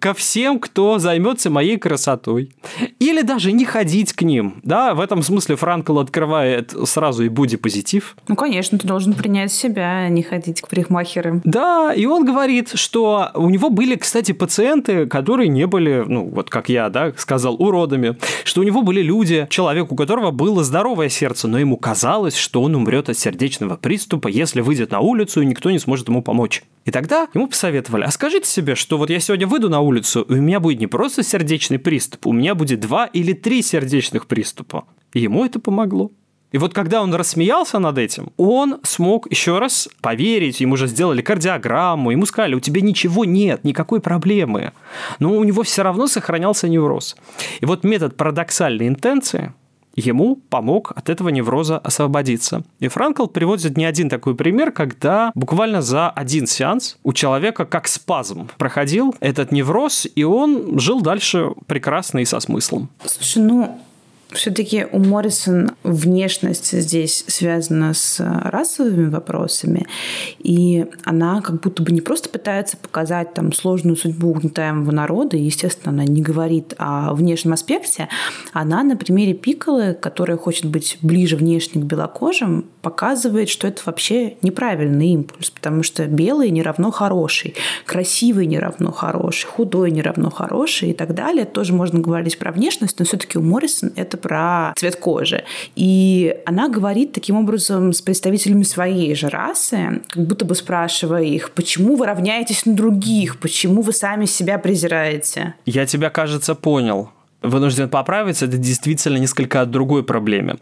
ко 0.00 0.12
всем, 0.12 0.58
кто 0.58 0.98
займется 0.98 1.50
моей 1.50 1.78
красотой. 1.78 2.50
Или 2.98 3.22
даже 3.22 3.52
не 3.52 3.64
ходить 3.64 4.12
к 4.12 4.22
ним. 4.22 4.60
Да, 4.64 4.92
в 4.94 5.00
этом 5.00 5.22
смысле 5.22 5.54
Франкл 5.54 6.00
открывает 6.00 6.74
сразу 6.84 7.22
и 7.22 7.28
бодипозитив. 7.28 8.16
Ну, 8.26 8.34
конечно, 8.34 8.76
ты 8.76 8.88
должен 8.88 9.12
принять 9.12 9.52
себя, 9.52 10.06
а 10.06 10.08
не 10.08 10.24
ходить 10.24 10.62
к 10.62 10.68
парикмахерам. 10.68 11.42
Да, 11.44 11.94
и 11.94 12.06
он 12.06 12.24
говорит, 12.24 12.72
что 12.74 13.30
у 13.36 13.48
него 13.48 13.70
были, 13.70 13.94
кстати, 13.94 14.32
пациенты, 14.32 15.06
которые 15.06 15.48
не 15.48 15.68
были, 15.68 16.02
ну, 16.04 16.28
вот 16.28 16.50
как 16.50 16.68
я, 16.68 16.88
да, 16.88 17.12
сказал, 17.16 17.54
уродами, 17.54 18.16
что 18.42 18.62
у 18.62 18.64
него 18.64 18.82
были 18.82 19.00
люди, 19.00 19.46
человек, 19.48 19.92
у 19.92 19.94
которого 19.94 20.32
было 20.32 20.64
здоровое 20.64 21.08
сердце, 21.08 21.46
но 21.46 21.56
ему 21.60 21.76
казалось, 21.76 22.34
что 22.34 22.62
он 22.62 22.74
умрет 22.74 23.08
от 23.08 23.16
сердечного 23.16 23.76
приступа, 23.76 24.26
если 24.26 24.60
выйдет 24.60 24.90
на 24.90 24.98
улицу, 24.98 25.42
и 25.42 25.46
никто 25.46 25.70
не 25.70 25.78
сможет 25.78 26.08
ему 26.08 26.20
помочь. 26.20 26.64
И 26.84 26.90
тогда 26.90 27.28
ему 27.34 27.46
посоветовали, 27.46 28.04
а 28.04 28.10
скажите 28.10 28.48
себе, 28.48 28.74
что 28.74 28.96
вот 28.96 29.10
я 29.10 29.20
сегодня 29.20 29.46
выйду 29.46 29.68
на 29.68 29.80
улицу, 29.80 30.22
и 30.22 30.32
у 30.32 30.40
меня 30.40 30.60
будет 30.60 30.80
не 30.80 30.86
просто 30.86 31.22
сердечный 31.22 31.78
приступ, 31.78 32.26
у 32.26 32.32
меня 32.32 32.54
будет 32.54 32.80
два 32.80 33.06
или 33.06 33.32
три 33.32 33.62
сердечных 33.62 34.26
приступа. 34.26 34.84
И 35.12 35.20
ему 35.20 35.44
это 35.44 35.60
помогло. 35.60 36.10
И 36.52 36.58
вот 36.58 36.74
когда 36.74 37.00
он 37.02 37.14
рассмеялся 37.14 37.78
над 37.78 37.98
этим, 37.98 38.32
он 38.36 38.80
смог 38.82 39.30
еще 39.30 39.58
раз 39.58 39.88
поверить, 40.00 40.60
ему 40.60 40.76
же 40.76 40.88
сделали 40.88 41.22
кардиограмму, 41.22 42.10
ему 42.10 42.26
сказали, 42.26 42.54
у 42.54 42.60
тебя 42.60 42.80
ничего 42.80 43.24
нет, 43.24 43.62
никакой 43.62 44.00
проблемы. 44.00 44.72
Но 45.20 45.32
у 45.32 45.44
него 45.44 45.62
все 45.62 45.82
равно 45.82 46.08
сохранялся 46.08 46.68
невроз. 46.68 47.16
И 47.60 47.66
вот 47.66 47.84
метод 47.84 48.16
парадоксальной 48.16 48.88
интенции, 48.88 49.52
ему 50.00 50.36
помог 50.36 50.92
от 50.94 51.08
этого 51.08 51.28
невроза 51.28 51.78
освободиться. 51.78 52.62
И 52.80 52.88
Франкл 52.88 53.26
приводит 53.26 53.76
не 53.76 53.84
один 53.84 54.08
такой 54.08 54.34
пример, 54.34 54.72
когда 54.72 55.30
буквально 55.34 55.82
за 55.82 56.10
один 56.10 56.46
сеанс 56.46 56.98
у 57.02 57.12
человека 57.12 57.64
как 57.64 57.88
спазм 57.88 58.48
проходил 58.58 59.14
этот 59.20 59.52
невроз, 59.52 60.06
и 60.14 60.24
он 60.24 60.78
жил 60.78 61.00
дальше 61.00 61.50
прекрасно 61.66 62.18
и 62.18 62.24
со 62.24 62.40
смыслом. 62.40 62.88
Слушай, 63.04 63.42
ну 63.42 63.78
все-таки 64.32 64.86
у 64.90 64.98
Моррисон 64.98 65.72
внешность 65.82 66.72
здесь 66.72 67.24
связана 67.26 67.94
с 67.94 68.20
расовыми 68.44 69.08
вопросами, 69.08 69.86
и 70.38 70.86
она 71.04 71.40
как 71.40 71.60
будто 71.60 71.82
бы 71.82 71.92
не 71.92 72.00
просто 72.00 72.28
пытается 72.28 72.76
показать 72.76 73.34
там 73.34 73.52
сложную 73.52 73.96
судьбу 73.96 74.30
угнетаемого 74.30 74.92
народа, 74.92 75.36
и, 75.36 75.42
естественно, 75.42 75.92
она 75.92 76.04
не 76.04 76.22
говорит 76.22 76.74
о 76.78 77.14
внешнем 77.14 77.52
аспекте, 77.52 78.08
она 78.52 78.82
на 78.82 78.96
примере 78.96 79.34
Пиколы, 79.34 79.94
которая 79.94 80.36
хочет 80.36 80.66
быть 80.66 80.98
ближе 81.02 81.36
внешне 81.36 81.82
к 81.82 81.84
белокожим, 81.84 82.66
показывает, 82.82 83.48
что 83.48 83.66
это 83.66 83.82
вообще 83.84 84.36
неправильный 84.42 85.08
импульс, 85.08 85.50
потому 85.50 85.82
что 85.82 86.06
белый 86.06 86.50
не 86.50 86.62
равно 86.62 86.90
хороший, 86.90 87.54
красивый 87.84 88.46
не 88.46 88.58
равно 88.58 88.92
хороший, 88.92 89.46
худой 89.46 89.90
не 89.90 90.02
равно 90.02 90.30
хороший 90.30 90.90
и 90.90 90.94
так 90.94 91.14
далее. 91.14 91.44
Тоже 91.44 91.72
можно 91.72 91.98
говорить 91.98 92.38
про 92.38 92.52
внешность, 92.52 92.98
но 92.98 93.04
все-таки 93.04 93.38
у 93.38 93.42
Моррисон 93.42 93.92
это 93.96 94.16
про 94.20 94.72
цвет 94.76 94.96
кожи. 94.96 95.44
И 95.74 96.36
она 96.46 96.68
говорит 96.68 97.12
таким 97.12 97.36
образом 97.36 97.92
с 97.92 98.00
представителями 98.02 98.62
своей 98.62 99.14
же 99.14 99.28
расы, 99.28 100.02
как 100.08 100.24
будто 100.26 100.44
бы 100.44 100.54
спрашивая 100.54 101.22
их, 101.22 101.50
почему 101.50 101.96
вы 101.96 102.06
равняетесь 102.06 102.66
на 102.66 102.74
других, 102.74 103.38
почему 103.38 103.82
вы 103.82 103.92
сами 103.92 104.26
себя 104.26 104.58
презираете. 104.58 105.54
Я 105.66 105.86
тебя, 105.86 106.10
кажется, 106.10 106.54
понял 106.54 107.10
вынужден 107.42 107.88
поправиться, 107.88 108.46
это 108.46 108.58
действительно 108.58 109.16
несколько 109.16 109.62
о 109.62 109.66
другой 109.66 110.02
проблеме. 110.04 110.56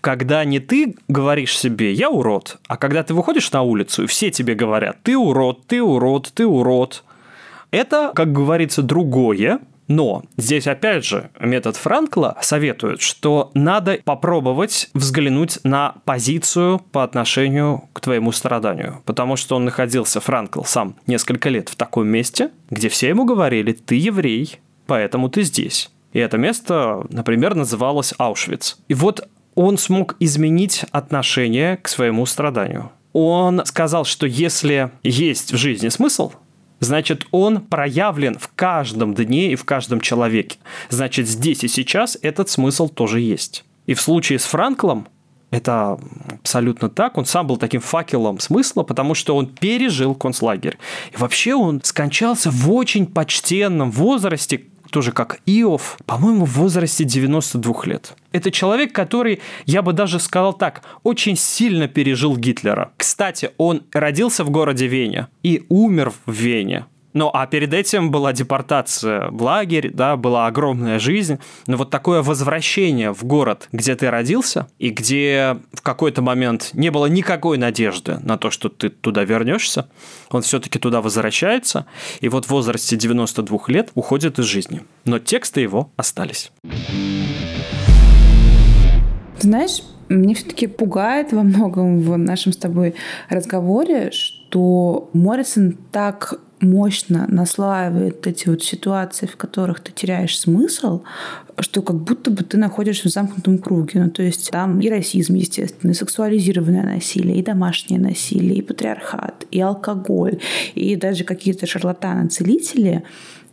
Когда 0.00 0.44
не 0.44 0.58
ты 0.58 0.96
говоришь 1.08 1.56
себе 1.56 1.92
«я 1.92 2.10
урод», 2.10 2.58
а 2.66 2.76
когда 2.76 3.02
ты 3.02 3.14
выходишь 3.14 3.50
на 3.52 3.62
улицу, 3.62 4.04
и 4.04 4.06
все 4.06 4.30
тебе 4.30 4.54
говорят 4.54 4.96
«ты 5.02 5.16
урод, 5.16 5.66
ты 5.66 5.82
урод, 5.82 6.32
ты 6.34 6.46
урод», 6.46 7.04
это, 7.70 8.12
как 8.14 8.32
говорится, 8.32 8.82
другое, 8.82 9.60
но 9.88 10.22
здесь 10.36 10.66
опять 10.66 11.04
же 11.04 11.30
метод 11.38 11.76
Франкла 11.76 12.36
советует, 12.40 13.00
что 13.00 13.50
надо 13.54 13.98
попробовать 14.04 14.88
взглянуть 14.94 15.58
на 15.64 15.96
позицию 16.04 16.78
по 16.78 17.04
отношению 17.04 17.88
к 17.92 18.00
твоему 18.00 18.32
страданию. 18.32 19.02
Потому 19.04 19.36
что 19.36 19.56
он 19.56 19.64
находился, 19.64 20.20
Франкл, 20.20 20.62
сам 20.64 20.96
несколько 21.06 21.48
лет 21.48 21.68
в 21.68 21.76
таком 21.76 22.08
месте, 22.08 22.50
где 22.70 22.88
все 22.88 23.08
ему 23.08 23.24
говорили, 23.24 23.72
ты 23.72 23.96
еврей, 23.96 24.60
поэтому 24.86 25.28
ты 25.28 25.42
здесь. 25.42 25.90
И 26.12 26.18
это 26.18 26.38
место, 26.38 27.04
например, 27.10 27.54
называлось 27.54 28.14
Аушвиц. 28.18 28.78
И 28.88 28.94
вот 28.94 29.28
он 29.54 29.78
смог 29.78 30.16
изменить 30.20 30.84
отношение 30.90 31.76
к 31.76 31.88
своему 31.88 32.24
страданию. 32.26 32.90
Он 33.12 33.64
сказал, 33.64 34.04
что 34.04 34.26
если 34.26 34.90
есть 35.02 35.52
в 35.52 35.56
жизни 35.56 35.88
смысл, 35.88 36.32
значит, 36.84 37.26
он 37.30 37.60
проявлен 37.60 38.38
в 38.38 38.48
каждом 38.54 39.14
дне 39.14 39.52
и 39.52 39.56
в 39.56 39.64
каждом 39.64 40.00
человеке. 40.00 40.58
Значит, 40.88 41.28
здесь 41.28 41.64
и 41.64 41.68
сейчас 41.68 42.16
этот 42.22 42.48
смысл 42.48 42.88
тоже 42.88 43.20
есть. 43.20 43.64
И 43.86 43.94
в 43.94 44.00
случае 44.00 44.38
с 44.38 44.44
Франклом 44.44 45.08
это 45.50 45.98
абсолютно 46.28 46.88
так. 46.88 47.16
Он 47.16 47.24
сам 47.24 47.46
был 47.46 47.56
таким 47.56 47.80
факелом 47.80 48.40
смысла, 48.40 48.82
потому 48.82 49.14
что 49.14 49.36
он 49.36 49.46
пережил 49.46 50.14
концлагерь. 50.14 50.78
И 51.12 51.16
вообще 51.16 51.54
он 51.54 51.80
скончался 51.84 52.50
в 52.50 52.72
очень 52.72 53.06
почтенном 53.06 53.90
возрасте, 53.90 54.64
тоже 54.94 55.10
как 55.10 55.40
Иов, 55.44 55.98
по-моему, 56.06 56.44
в 56.44 56.52
возрасте 56.52 57.02
92 57.02 57.74
лет. 57.86 58.14
Это 58.30 58.52
человек, 58.52 58.92
который, 58.92 59.40
я 59.66 59.82
бы 59.82 59.92
даже 59.92 60.20
сказал 60.20 60.52
так, 60.52 60.82
очень 61.02 61.36
сильно 61.36 61.88
пережил 61.88 62.36
Гитлера. 62.36 62.92
Кстати, 62.96 63.50
он 63.58 63.82
родился 63.92 64.44
в 64.44 64.50
городе 64.50 64.86
Вене 64.86 65.26
и 65.42 65.66
умер 65.68 66.12
в 66.26 66.32
Вене. 66.32 66.86
Ну, 67.14 67.30
а 67.32 67.46
перед 67.46 67.72
этим 67.72 68.10
была 68.10 68.32
депортация 68.32 69.28
в 69.30 69.40
лагерь, 69.40 69.92
да, 69.92 70.16
была 70.16 70.48
огромная 70.48 70.98
жизнь. 70.98 71.38
Но 71.68 71.76
вот 71.76 71.88
такое 71.90 72.22
возвращение 72.22 73.14
в 73.14 73.22
город, 73.24 73.68
где 73.70 73.94
ты 73.94 74.10
родился, 74.10 74.66
и 74.80 74.90
где 74.90 75.58
в 75.72 75.80
какой-то 75.82 76.22
момент 76.22 76.70
не 76.72 76.90
было 76.90 77.06
никакой 77.06 77.56
надежды 77.56 78.18
на 78.24 78.36
то, 78.36 78.50
что 78.50 78.68
ты 78.68 78.88
туда 78.88 79.22
вернешься, 79.22 79.88
он 80.30 80.42
все-таки 80.42 80.80
туда 80.80 81.00
возвращается, 81.00 81.86
и 82.20 82.28
вот 82.28 82.46
в 82.46 82.50
возрасте 82.50 82.96
92 82.96 83.58
лет 83.68 83.92
уходит 83.94 84.40
из 84.40 84.46
жизни. 84.46 84.82
Но 85.04 85.20
тексты 85.20 85.60
его 85.60 85.92
остались. 85.96 86.50
знаешь, 89.38 89.82
мне 90.08 90.34
все-таки 90.34 90.66
пугает 90.66 91.32
во 91.32 91.42
многом 91.42 92.00
в 92.00 92.18
нашем 92.18 92.52
с 92.52 92.56
тобой 92.56 92.94
разговоре, 93.28 94.10
что 94.10 95.10
Моррисон 95.12 95.78
так 95.92 96.40
мощно 96.60 97.26
наслаивает 97.28 98.26
эти 98.26 98.48
вот 98.48 98.62
ситуации, 98.62 99.26
в 99.26 99.36
которых 99.36 99.80
ты 99.80 99.92
теряешь 99.92 100.38
смысл, 100.38 101.02
что 101.58 101.82
как 101.82 101.96
будто 101.96 102.30
бы 102.30 102.42
ты 102.42 102.56
находишься 102.56 103.08
в 103.08 103.12
замкнутом 103.12 103.58
круге. 103.58 104.00
Ну, 104.02 104.10
то 104.10 104.22
есть 104.22 104.50
там 104.50 104.80
и 104.80 104.88
расизм, 104.88 105.34
естественно, 105.34 105.92
и 105.92 105.94
сексуализированное 105.94 106.84
насилие, 106.84 107.36
и 107.36 107.42
домашнее 107.42 108.00
насилие, 108.00 108.56
и 108.56 108.62
патриархат, 108.62 109.46
и 109.50 109.60
алкоголь, 109.60 110.40
и 110.74 110.96
даже 110.96 111.24
какие-то 111.24 111.66
шарлатаны-целители, 111.66 113.04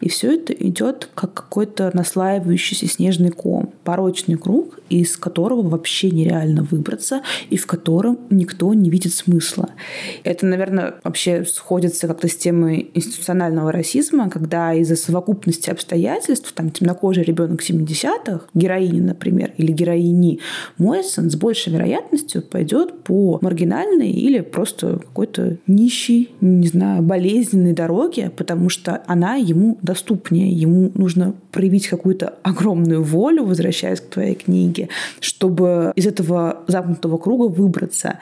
и 0.01 0.09
все 0.09 0.33
это 0.33 0.51
идет 0.53 1.09
как 1.13 1.33
какой-то 1.33 1.91
наслаивающийся 1.93 2.87
снежный 2.87 3.29
ком, 3.29 3.71
порочный 3.83 4.35
круг, 4.35 4.79
из 4.89 5.15
которого 5.15 5.61
вообще 5.61 6.09
нереально 6.09 6.63
выбраться 6.63 7.21
и 7.49 7.57
в 7.57 7.67
котором 7.67 8.17
никто 8.29 8.73
не 8.73 8.89
видит 8.89 9.13
смысла. 9.13 9.69
Это, 10.23 10.47
наверное, 10.47 10.95
вообще 11.03 11.45
сходится 11.45 12.07
как-то 12.07 12.27
с 12.27 12.35
темой 12.35 12.89
институционального 12.93 13.71
расизма, 13.71 14.29
когда 14.29 14.73
из-за 14.73 14.95
совокупности 14.95 15.69
обстоятельств, 15.69 16.51
там, 16.51 16.71
темнокожий 16.71 17.23
ребенок 17.23 17.61
70 17.61 17.90
50-х, 17.91 18.47
героиня, 18.53 19.01
например, 19.01 19.51
или 19.57 19.71
героини 19.71 20.39
Моррисон 20.77 21.29
с 21.29 21.35
большей 21.35 21.73
вероятностью 21.73 22.41
пойдет 22.41 23.03
по 23.03 23.39
маргинальной 23.41 24.11
или 24.11 24.39
просто 24.39 24.97
какой-то 24.97 25.57
нищей, 25.67 26.31
не 26.41 26.67
знаю, 26.67 27.01
болезненной 27.01 27.73
дороге, 27.73 28.31
потому 28.35 28.69
что 28.69 29.03
она 29.07 29.35
ему 29.35 29.77
доступнее. 29.81 30.51
Ему 30.51 30.91
нужно 30.95 31.33
проявить 31.51 31.87
какую-то 31.87 32.35
огромную 32.43 33.03
волю, 33.03 33.45
возвращаясь 33.45 33.99
к 34.01 34.09
твоей 34.09 34.35
книге, 34.35 34.89
чтобы 35.19 35.93
из 35.95 36.07
этого 36.07 36.63
замкнутого 36.67 37.17
круга 37.17 37.43
выбраться. 37.43 38.19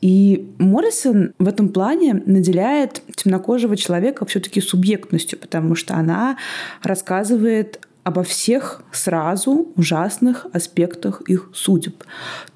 И 0.00 0.50
Моррисон 0.58 1.32
в 1.38 1.48
этом 1.48 1.68
плане 1.70 2.22
наделяет 2.26 3.02
темнокожего 3.16 3.76
человека 3.76 4.26
все-таки 4.26 4.60
субъектностью, 4.60 5.38
потому 5.38 5.74
что 5.74 5.94
она 5.94 6.36
рассказывает 6.82 7.80
обо 8.04 8.22
всех 8.22 8.82
сразу 8.92 9.72
ужасных 9.76 10.46
аспектах 10.52 11.22
их 11.22 11.50
судеб. 11.54 12.04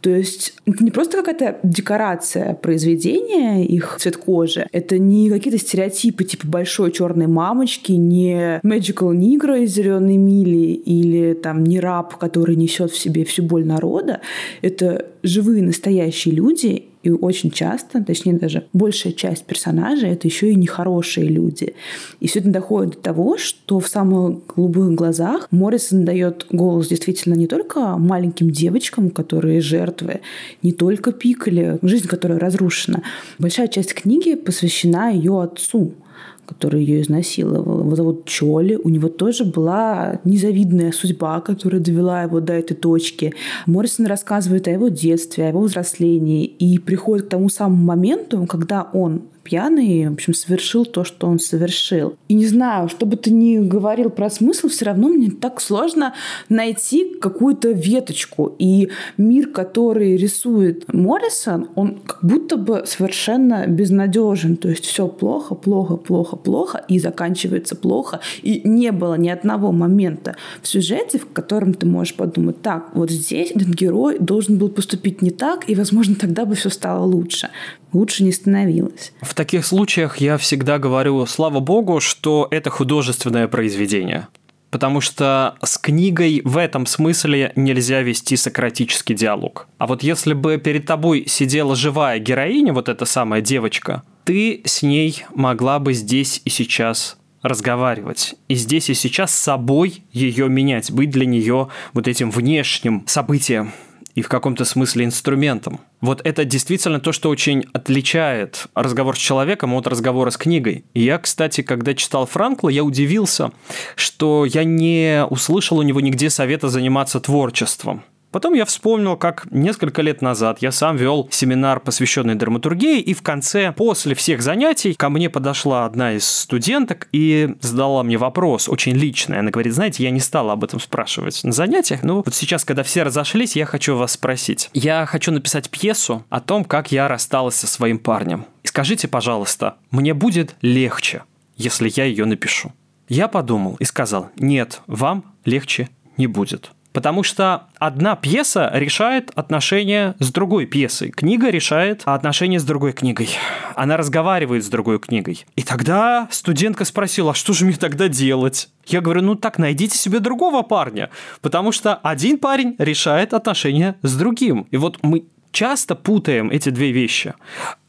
То 0.01 0.11
есть 0.11 0.55
это 0.67 0.85
не 0.85 0.91
просто 0.91 1.17
какая-то 1.17 1.59
декорация 1.63 2.55
произведения, 2.55 3.67
их 3.67 3.97
цвет 3.99 4.19
кожи, 4.19 4.67
это 4.73 4.99
не 4.99 5.31
какие-то 5.31 5.59
стереотипы 5.59 6.25
типа 6.25 6.47
большой 6.47 6.93
черной 6.93 7.27
мамочки, 7.27 7.93
не 7.93 8.61
Magical 8.63 9.13
Negro 9.13 9.59
из 9.59 9.75
зеленой 9.75 10.19
мили 10.19 10.75
или 10.75 11.33
там 11.33 11.65
не 11.65 11.81
раб, 11.81 12.17
который 12.19 12.57
несет 12.57 12.91
в 12.91 12.99
себе 12.99 13.25
всю 13.25 13.43
боль 13.43 13.65
народа. 13.65 14.21
Это 14.61 15.07
живые 15.23 15.63
настоящие 15.63 16.35
люди, 16.35 16.88
и 17.09 17.13
очень 17.13 17.51
часто, 17.51 18.05
точнее 18.05 18.35
даже 18.35 18.67
большая 18.73 19.13
часть 19.13 19.45
персонажей 19.45 20.11
это 20.11 20.29
еще 20.29 20.51
и 20.51 20.55
нехорошие 20.55 21.27
люди. 21.27 21.75
И 22.21 22.29
все 22.29 22.41
это 22.41 22.51
доходит 22.51 22.95
до 22.95 22.99
того, 23.01 23.39
что 23.39 23.81
в 23.81 23.89
самых 23.89 24.41
голубых 24.55 24.95
глазах 24.95 25.49
Моррисон 25.51 26.05
дает 26.05 26.47
голос 26.51 26.89
действительно 26.89 27.35
не 27.35 27.47
только 27.47 27.97
маленьким 27.97 28.51
девочкам, 28.51 29.11
которые 29.11 29.61
жертвы, 29.61 30.21
не 30.63 30.73
только 30.73 31.13
Пикали, 31.13 31.79
жизнь 31.83 32.07
которая 32.07 32.39
разрушена. 32.39 33.03
Большая 33.39 33.69
часть 33.69 33.95
книги 33.95 34.35
посвящена 34.35 35.11
ее 35.11 35.43
отцу– 35.43 35.93
который 36.49 36.83
ее 36.83 37.03
изнасиловал. 37.03 37.81
Его 37.81 37.95
зовут 37.95 38.25
Чоли. 38.25 38.79
У 38.83 38.89
него 38.89 39.09
тоже 39.09 39.45
была 39.45 40.19
незавидная 40.25 40.93
судьба, 40.93 41.41
которая 41.41 41.81
довела 41.81 42.23
его 42.23 42.41
до 42.41 42.55
этой 42.55 42.75
точки. 42.75 43.35
Моррисон 43.67 44.07
рассказывает 44.07 44.67
о 44.67 44.71
его 44.71 44.89
детстве, 44.89 45.45
о 45.45 45.49
его 45.49 45.61
взрослении 45.61 46.47
и 46.47 46.79
приходит 46.79 47.27
к 47.27 47.29
тому 47.29 47.51
самому 47.51 47.85
моменту, 47.85 48.47
когда 48.47 48.89
он 48.95 49.23
пьяный, 49.49 50.07
в 50.09 50.13
общем, 50.13 50.35
совершил 50.35 50.85
то, 50.85 51.05
что 51.05 51.27
он 51.27 51.39
совершил. 51.39 52.17
И 52.29 52.35
не 52.35 52.47
знаю, 52.47 52.89
что 52.89 53.07
бы 53.07 53.17
ты 53.17 53.31
ни 53.31 53.59
говорил 53.59 54.11
про 54.11 54.29
смысл, 54.29 54.69
все 54.69 54.85
равно 54.85 55.09
мне 55.09 55.31
так 55.31 55.61
сложно 55.61 56.15
найти 56.51 57.15
какую-то 57.19 57.71
веточку. 57.71 58.55
И 58.59 58.91
мир, 59.17 59.49
который 59.49 60.17
рисует 60.17 60.93
Моррисон, 60.93 61.69
он 61.77 61.99
как 62.05 62.23
будто 62.23 62.59
бы 62.59 62.83
совершенно 62.85 63.67
безнадежен. 63.67 64.57
То 64.57 64.69
есть 64.69 64.85
все 64.85 65.09
плохо, 65.09 65.55
плохо, 65.55 65.97
плохо, 65.97 66.37
плохо, 66.37 66.85
и 66.89 66.99
заканчивается 66.99 67.75
плохо. 67.75 68.21
И 68.43 68.61
не 68.65 68.93
было 68.93 69.15
ни 69.15 69.31
одного 69.31 69.73
момента 69.73 70.37
в 70.61 70.69
сюжете, 70.69 71.19
в 71.19 71.33
котором 71.33 71.73
ты 71.73 71.87
можешь 71.87 72.15
подумать, 72.15 72.61
так, 72.61 72.91
вот 72.95 73.11
здесь 73.11 73.51
этот 73.53 73.69
герой 73.69 74.19
должен 74.19 74.59
был 74.59 74.69
поступить 74.69 75.23
не 75.23 75.31
так, 75.31 75.71
и, 75.71 75.75
возможно, 75.75 76.15
тогда 76.15 76.45
бы 76.45 76.55
все 76.55 76.69
стало 76.69 77.05
лучше 77.05 77.49
лучше 77.93 78.25
не 78.25 78.33
становилось. 78.33 79.13
В 79.23 79.35
таких 79.35 79.67
случаях 79.67 80.19
я 80.19 80.37
всегда 80.37 80.79
говорю, 80.79 81.25
слава 81.27 81.61
богу, 81.61 82.01
что 82.01 82.49
это 82.51 82.71
художественное 82.71 83.49
произведение. 83.49 84.29
Потому 84.71 85.01
что 85.01 85.57
с 85.63 85.79
книгой 85.79 86.43
в 86.45 86.59
этом 86.59 86.85
смысле 86.85 87.53
нельзя 87.57 88.03
вести 88.03 88.37
сократический 88.37 89.15
диалог. 89.15 89.67
А 89.79 89.87
вот 89.87 90.03
если 90.03 90.35
бы 90.35 90.59
перед 90.59 90.85
тобой 90.85 91.25
сидела 91.27 91.75
живая 91.75 92.19
героиня, 92.19 92.75
вот 92.75 92.91
эта 92.91 93.07
самая 93.07 93.41
девочка, 93.41 94.03
ты 94.25 94.61
с 94.67 94.83
ней 94.83 95.25
могла 95.35 95.79
бы 95.79 95.95
здесь 95.95 96.43
и 96.45 96.51
сейчас 96.51 97.17
разговаривать. 97.41 98.35
И 98.49 98.55
здесь 98.55 98.91
и 98.91 98.95
сейчас 98.95 99.35
с 99.35 99.39
собой 99.39 100.03
ее 100.13 100.49
менять, 100.49 100.91
быть 100.91 101.11
для 101.11 101.25
нее 101.25 101.69
вот 101.95 102.09
этим 102.09 102.31
внешним 102.31 103.05
событием 103.07 103.73
и 104.19 104.23
в 104.23 104.29
каком-то 104.29 104.65
смысле 104.65 105.05
инструментом. 105.05 105.79
Вот 106.01 106.21
это 106.25 106.45
действительно 106.45 106.99
то, 106.99 107.13
что 107.13 107.31
очень 107.31 107.67
отличает 107.73 108.67
разговор 108.75 109.15
с 109.15 109.21
человеком 109.21 109.75
от 109.75 109.87
разговора 109.87 110.31
с 110.31 110.37
книгой. 110.37 110.85
И 110.93 111.05
я, 111.05 111.19
кстати, 111.19 111.61
когда 111.61 111.95
читал 111.95 112.27
Франкла, 112.27 112.69
я 112.69 112.83
удивился, 112.83 113.53
что 113.95 114.45
я 114.45 114.65
не 114.65 115.25
услышал 115.31 115.79
у 115.79 115.83
него 115.83 116.01
нигде 116.01 116.31
совета 116.31 116.69
заниматься 116.69 117.21
творчеством. 117.21 118.03
Потом 118.31 118.55
я 118.55 118.65
вспомнил, 118.65 119.17
как 119.17 119.47
несколько 119.51 120.03
лет 120.03 120.21
назад 120.21 120.59
я 120.61 120.71
сам 120.71 120.97
вел 120.97 121.29
семинар, 121.31 121.81
посвященный 121.81 122.35
драматургии, 122.35 123.01
и 123.01 123.15
в 123.15 123.23
конце, 123.23 123.73
после 123.73 124.15
всех 124.15 124.43
занятий, 124.43 124.95
ко 124.95 125.09
мне 125.09 125.31
подошла 125.31 125.87
одна 125.87 126.13
из 126.13 126.29
студенток 126.29 127.09
и 127.13 127.57
задала 127.61 128.03
мне 128.03 128.19
вопрос, 128.19 128.69
очень 128.69 128.93
личный. 128.93 129.39
Она 129.39 129.51
говорит, 129.51 129.73
знаете, 129.73 130.03
я 130.05 130.11
не 130.11 130.21
стала 130.21 130.53
об 130.53 130.65
этом 130.65 130.79
спрашивать 130.79 131.43
на 131.43 131.53
занятиях, 131.53 132.03
но 132.03 132.17
вот 132.17 132.35
сейчас, 132.35 132.65
когда 132.65 132.83
все 132.83 133.03
разошлись, 133.03 133.57
я 133.57 133.65
хочу 133.65 133.97
вас 133.97 134.13
спросить. 134.13 134.69
Я 134.75 135.07
хочу 135.07 135.33
написать 135.33 135.71
пьесу 135.71 136.25
о 136.29 136.41
том, 136.41 136.65
как 136.65 136.93
я 136.93 137.09
рассталась 137.09 137.55
со 137.55 137.67
своим 137.67 137.99
парнем. 137.99 138.45
И 138.63 138.69
скажите, 138.69 139.09
пожалуйста, 139.09 139.77
мне 139.91 140.13
будет 140.13 140.55
легче, 140.61 141.23
если 141.57 141.91
я 141.95 142.05
ее 142.05 142.27
напишу. 142.27 142.73
Я 143.09 143.27
подумал 143.29 143.77
и 143.79 143.85
сказал, 143.85 144.29
нет, 144.37 144.83
вам 144.87 145.25
легче 145.47 145.89
не 146.19 146.27
будет. 146.27 146.73
Потому 146.93 147.23
что 147.23 147.65
одна 147.79 148.17
пьеса 148.17 148.71
решает 148.75 149.31
отношения 149.35 150.15
с 150.19 150.33
другой 150.33 150.67
пьесой. 150.67 151.11
Книга 151.11 151.51
решает 151.51 152.03
отношения 152.05 152.59
с 152.59 152.65
другой 152.65 152.93
книгой. 152.93 153.29
Она 153.77 153.97
разговаривает 153.97 154.65
с 154.65 154.69
другой 154.69 154.99
книгой. 154.99 155.45
И 155.55 155.63
тогда 155.63 156.29
студентка 156.31 156.85
спросила, 156.85 157.33
а 157.33 157.35
что 157.35 157.53
же 157.53 157.65
мне 157.67 157.77
тогда 157.77 158.09
делать? 158.09 158.69
Я 158.87 159.01
говорю, 159.01 159.23
ну 159.23 159.35
так 159.35 159.59
найдите 159.59 159.99
себе 159.99 160.19
другого 160.21 160.63
парня, 160.63 161.11
потому 161.43 161.73
что 161.73 161.95
один 161.95 162.39
парень 162.39 162.75
решает 162.79 163.35
отношения 163.35 163.97
с 164.03 164.17
другим. 164.17 164.67
И 164.71 164.77
вот 164.77 164.99
мы 165.03 165.25
часто 165.53 165.95
путаем 165.95 166.51
эти 166.51 166.71
две 166.71 166.93
вещи. 166.93 167.35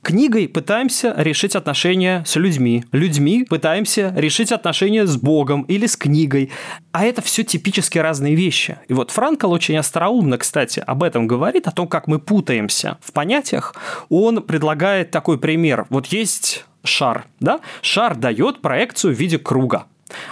Книгой 0.01 0.47
пытаемся 0.47 1.13
решить 1.17 1.55
отношения 1.55 2.23
с 2.25 2.35
людьми. 2.37 2.85
Людьми 2.91 3.43
пытаемся 3.43 4.13
решить 4.15 4.51
отношения 4.51 5.05
с 5.05 5.17
Богом 5.17 5.63
или 5.63 5.85
с 5.87 5.97
книгой. 5.97 6.51
А 6.91 7.05
это 7.05 7.21
все 7.21 7.43
типически 7.43 7.97
разные 7.97 8.35
вещи. 8.35 8.77
И 8.87 8.93
вот 8.93 9.11
Франкл 9.11 9.51
очень 9.51 9.77
остроумно, 9.77 10.37
кстати, 10.37 10.81
об 10.85 11.03
этом 11.03 11.27
говорит, 11.27 11.67
о 11.67 11.71
том, 11.71 11.87
как 11.87 12.07
мы 12.07 12.19
путаемся 12.19 12.97
в 13.01 13.11
понятиях. 13.11 13.75
Он 14.07 14.41
предлагает 14.41 15.11
такой 15.11 15.37
пример. 15.37 15.85
Вот 15.89 16.07
есть 16.07 16.65
шар, 16.83 17.25
да? 17.39 17.59
Шар 17.81 18.15
дает 18.15 18.61
проекцию 18.61 19.13
в 19.13 19.19
виде 19.19 19.37
круга. 19.37 19.85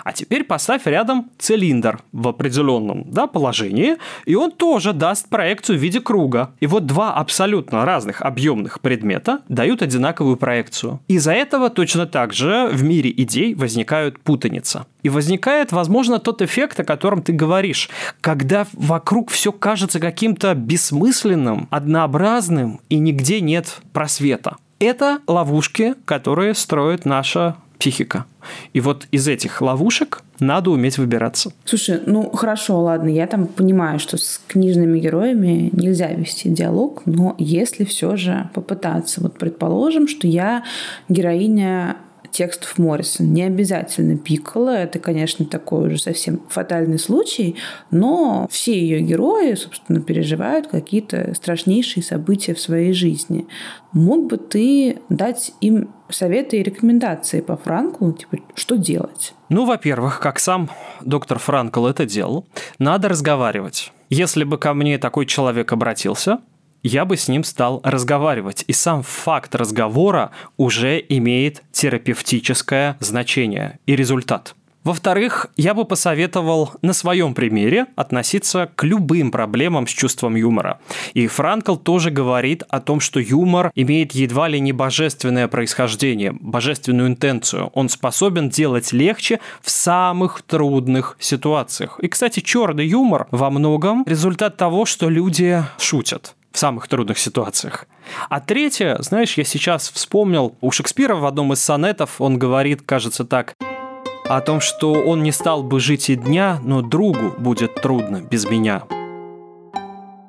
А 0.04 0.14
теперь 0.14 0.44
поставь 0.44 0.86
рядом 0.86 1.30
цилиндр 1.38 2.00
в 2.12 2.28
определенном 2.28 3.06
да, 3.12 3.28
положении, 3.28 3.98
и 4.26 4.36
он 4.36 4.52
тоже 4.52 4.94
даст 4.94 5.30
проекцию 5.30 5.78
в 5.78 5.82
виде 5.82 6.00
круга. 6.00 6.52
И 6.60 6.68
вот 6.68 6.86
два 6.86 7.14
абсолютно 7.14 7.86
разных 7.86 8.22
объемных 8.22 8.82
предмета 8.82 9.42
дают 9.50 9.82
одинаковую 9.82 10.38
проекцию. 10.38 11.00
Из-за 11.08 11.34
этого 11.34 11.70
точно 11.70 12.06
так 12.06 12.34
же 12.34 12.70
в 12.72 12.84
мире 12.84 13.12
идей 13.16 13.54
возникают 13.56 14.20
путаница. 14.20 14.86
И 15.04 15.10
возникает, 15.10 15.72
возможно, 15.72 16.20
тот 16.20 16.42
эффект, 16.42 16.80
о 16.80 16.84
котором 16.84 17.22
ты 17.22 17.32
говоришь, 17.32 17.90
когда 18.20 18.68
вокруг 18.74 19.30
все 19.32 19.52
кажется 19.52 20.00
каким-то 20.00 20.54
бессмысленным, 20.54 21.68
однообразным, 21.70 22.82
и 22.90 22.98
нигде 23.00 23.40
нет 23.40 23.82
просвета. 23.94 24.58
Это 24.80 25.20
ловушки, 25.28 25.96
которые 26.06 26.54
строит 26.54 27.06
наша 27.06 27.56
психика. 27.78 28.26
И 28.74 28.80
вот 28.80 29.08
из 29.12 29.28
этих 29.28 29.62
ловушек 29.62 30.24
надо 30.40 30.72
уметь 30.72 30.98
выбираться. 30.98 31.52
Слушай, 31.66 32.02
ну 32.06 32.30
хорошо, 32.32 32.82
ладно, 32.82 33.10
я 33.10 33.28
там 33.28 33.48
понимаю, 33.48 34.00
что 34.00 34.18
с 34.18 34.42
книжными 34.48 35.00
героями 35.00 35.70
нельзя 35.74 36.08
вести 36.12 36.50
диалог, 36.50 37.04
но 37.06 37.36
если 37.38 37.84
все 37.84 38.16
же 38.16 38.50
попытаться, 38.54 39.22
вот 39.22 39.38
предположим, 39.38 40.08
что 40.08 40.28
я 40.28 40.64
героиня 41.10 41.98
текстов 42.38 42.78
Моррисон. 42.78 43.34
Не 43.34 43.44
обязательно 43.44 44.16
Пикколо, 44.16 44.70
это, 44.70 45.00
конечно, 45.00 45.44
такой 45.46 45.88
уже 45.88 45.98
совсем 45.98 46.40
фатальный 46.50 47.00
случай, 47.00 47.56
но 47.90 48.48
все 48.52 48.80
ее 48.80 49.02
герои, 49.02 49.56
собственно, 49.56 50.02
переживают 50.02 50.68
какие-то 50.68 51.34
страшнейшие 51.34 52.04
события 52.04 52.54
в 52.54 52.60
своей 52.60 52.94
жизни. 52.94 53.48
Мог 53.92 54.28
бы 54.28 54.38
ты 54.38 55.00
дать 55.10 55.52
им 55.62 55.90
советы 56.10 56.60
и 56.60 56.64
рекомендации 56.64 57.42
по 57.42 57.58
Франклу, 57.58 58.14
типа, 58.14 58.38
что 58.54 58.78
делать? 58.78 59.34
Ну, 59.50 59.66
во-первых, 59.66 60.20
как 60.20 60.38
сам 60.38 60.70
доктор 61.02 61.40
Франкл 61.40 61.88
это 61.88 62.06
делал, 62.06 62.46
надо 62.78 63.10
разговаривать. 63.10 63.92
Если 64.10 64.44
бы 64.44 64.60
ко 64.60 64.76
мне 64.76 65.00
такой 65.00 65.26
человек 65.26 65.74
обратился, 65.74 66.40
я 66.84 67.06
бы 67.06 67.18
с 67.18 67.28
ним 67.28 67.44
стал 67.44 67.82
разговаривать. 67.84 68.64
И 68.68 68.74
сам 68.74 69.04
факт 69.04 69.56
разговора 69.56 70.32
уже 70.58 71.04
имеет 71.10 71.64
терапевтическое 71.72 72.98
значение 73.00 73.80
и 73.86 73.96
результат. 73.96 74.56
Во-вторых, 74.88 75.48
я 75.58 75.74
бы 75.74 75.84
посоветовал 75.84 76.72
на 76.82 76.94
своем 76.94 77.34
примере 77.34 77.88
относиться 77.98 78.72
к 78.74 78.86
любым 78.86 79.32
проблемам 79.32 79.86
с 79.86 79.90
чувством 79.90 80.36
юмора. 80.36 80.80
И 81.14 81.28
Франкл 81.28 81.76
тоже 81.76 82.10
говорит 82.10 82.64
о 82.70 82.80
том, 82.80 83.02
что 83.02 83.20
юмор 83.20 83.70
имеет 83.76 84.14
едва 84.14 84.48
ли 84.48 84.62
не 84.62 84.72
божественное 84.72 85.50
происхождение, 85.50 86.32
божественную 86.32 87.10
интенцию. 87.10 87.70
Он 87.74 87.90
способен 87.90 88.48
делать 88.48 88.94
легче 88.94 89.42
в 89.62 89.70
самых 89.70 90.42
трудных 90.44 91.18
ситуациях. 91.20 92.00
И, 92.02 92.08
кстати, 92.08 92.40
черный 92.40 92.88
юмор 92.88 93.28
во 93.30 93.50
многом 93.50 94.06
результат 94.08 94.56
того, 94.56 94.86
что 94.86 95.10
люди 95.10 95.66
шутят 95.78 96.37
в 96.58 96.60
самых 96.60 96.88
трудных 96.88 97.20
ситуациях. 97.20 97.86
А 98.30 98.40
третье, 98.40 98.98
знаешь, 99.02 99.38
я 99.38 99.44
сейчас 99.44 99.92
вспомнил, 99.92 100.56
у 100.60 100.72
Шекспира 100.72 101.14
в 101.14 101.28
одном 101.28 101.54
из 101.54 101.60
сонетов 101.64 102.20
он 102.20 102.40
говорит, 102.40 102.82
кажется 102.82 103.26
так, 103.26 103.54
о 104.26 104.42
том, 104.42 104.60
что 104.60 104.94
он 104.94 105.22
не 105.22 105.32
стал 105.32 105.62
бы 105.62 105.80
жить 105.80 106.10
и 106.10 106.16
дня, 106.16 106.60
но 106.64 106.82
другу 106.82 107.36
будет 107.38 107.76
трудно 107.76 108.22
без 108.22 108.46
меня. 108.46 108.82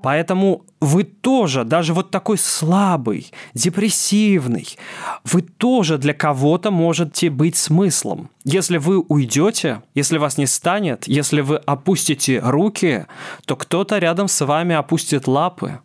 Поэтому 0.02 0.64
вы 0.80 1.04
тоже, 1.04 1.64
даже 1.64 1.94
вот 1.94 2.10
такой 2.10 2.36
слабый, 2.36 3.32
депрессивный, 3.54 4.76
вы 5.24 5.40
тоже 5.40 5.96
для 5.96 6.12
кого-то 6.12 6.70
можете 6.70 7.30
быть 7.30 7.56
смыслом. 7.56 8.28
Если 8.44 8.76
вы 8.76 9.00
уйдете, 9.00 9.82
если 9.94 10.18
вас 10.18 10.36
не 10.36 10.46
станет, 10.46 11.08
если 11.08 11.40
вы 11.40 11.56
опустите 11.56 12.40
руки, 12.44 13.06
то 13.46 13.56
кто-то 13.56 13.96
рядом 13.98 14.28
с 14.28 14.44
вами 14.44 14.74
опустит 14.74 15.26
лапы. 15.26 15.80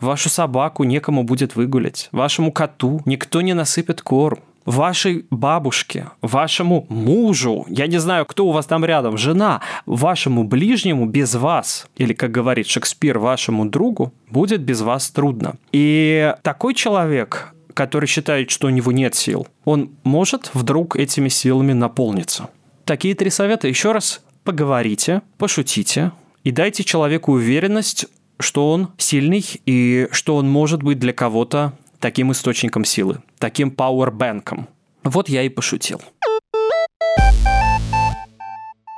Вашу 0.00 0.28
собаку 0.28 0.84
некому 0.84 1.24
будет 1.24 1.56
выгулять, 1.56 2.08
вашему 2.12 2.52
коту 2.52 3.02
никто 3.04 3.40
не 3.40 3.54
насыпет 3.54 4.02
корм 4.02 4.38
вашей 4.64 5.26
бабушке, 5.30 6.06
вашему 6.22 6.86
мужу, 6.88 7.66
я 7.68 7.86
не 7.86 7.98
знаю, 7.98 8.26
кто 8.26 8.46
у 8.46 8.52
вас 8.52 8.66
там 8.66 8.84
рядом, 8.84 9.16
жена, 9.16 9.60
вашему 9.86 10.44
ближнему 10.44 11.06
без 11.06 11.34
вас, 11.34 11.86
или, 11.96 12.12
как 12.12 12.30
говорит 12.30 12.66
Шекспир, 12.66 13.18
вашему 13.18 13.66
другу, 13.66 14.12
будет 14.30 14.62
без 14.62 14.80
вас 14.80 15.10
трудно. 15.10 15.54
И 15.72 16.34
такой 16.42 16.74
человек, 16.74 17.52
который 17.74 18.06
считает, 18.06 18.50
что 18.50 18.68
у 18.68 18.70
него 18.70 18.92
нет 18.92 19.14
сил, 19.14 19.46
он 19.64 19.90
может 20.02 20.50
вдруг 20.54 20.96
этими 20.96 21.28
силами 21.28 21.72
наполниться. 21.72 22.48
Такие 22.84 23.14
три 23.14 23.30
совета. 23.30 23.68
Еще 23.68 23.92
раз 23.92 24.22
поговорите, 24.44 25.22
пошутите 25.38 26.12
и 26.42 26.50
дайте 26.50 26.84
человеку 26.84 27.32
уверенность, 27.32 28.06
что 28.38 28.70
он 28.70 28.88
сильный 28.98 29.44
и 29.66 30.08
что 30.10 30.36
он 30.36 30.48
может 30.48 30.82
быть 30.82 30.98
для 30.98 31.12
кого-то 31.12 31.72
таким 32.00 32.32
источником 32.32 32.84
силы, 32.84 33.18
таким 33.38 33.70
пауэрбэнком. 33.70 34.68
Вот 35.04 35.28
я 35.28 35.42
и 35.42 35.48
пошутил. 35.48 36.00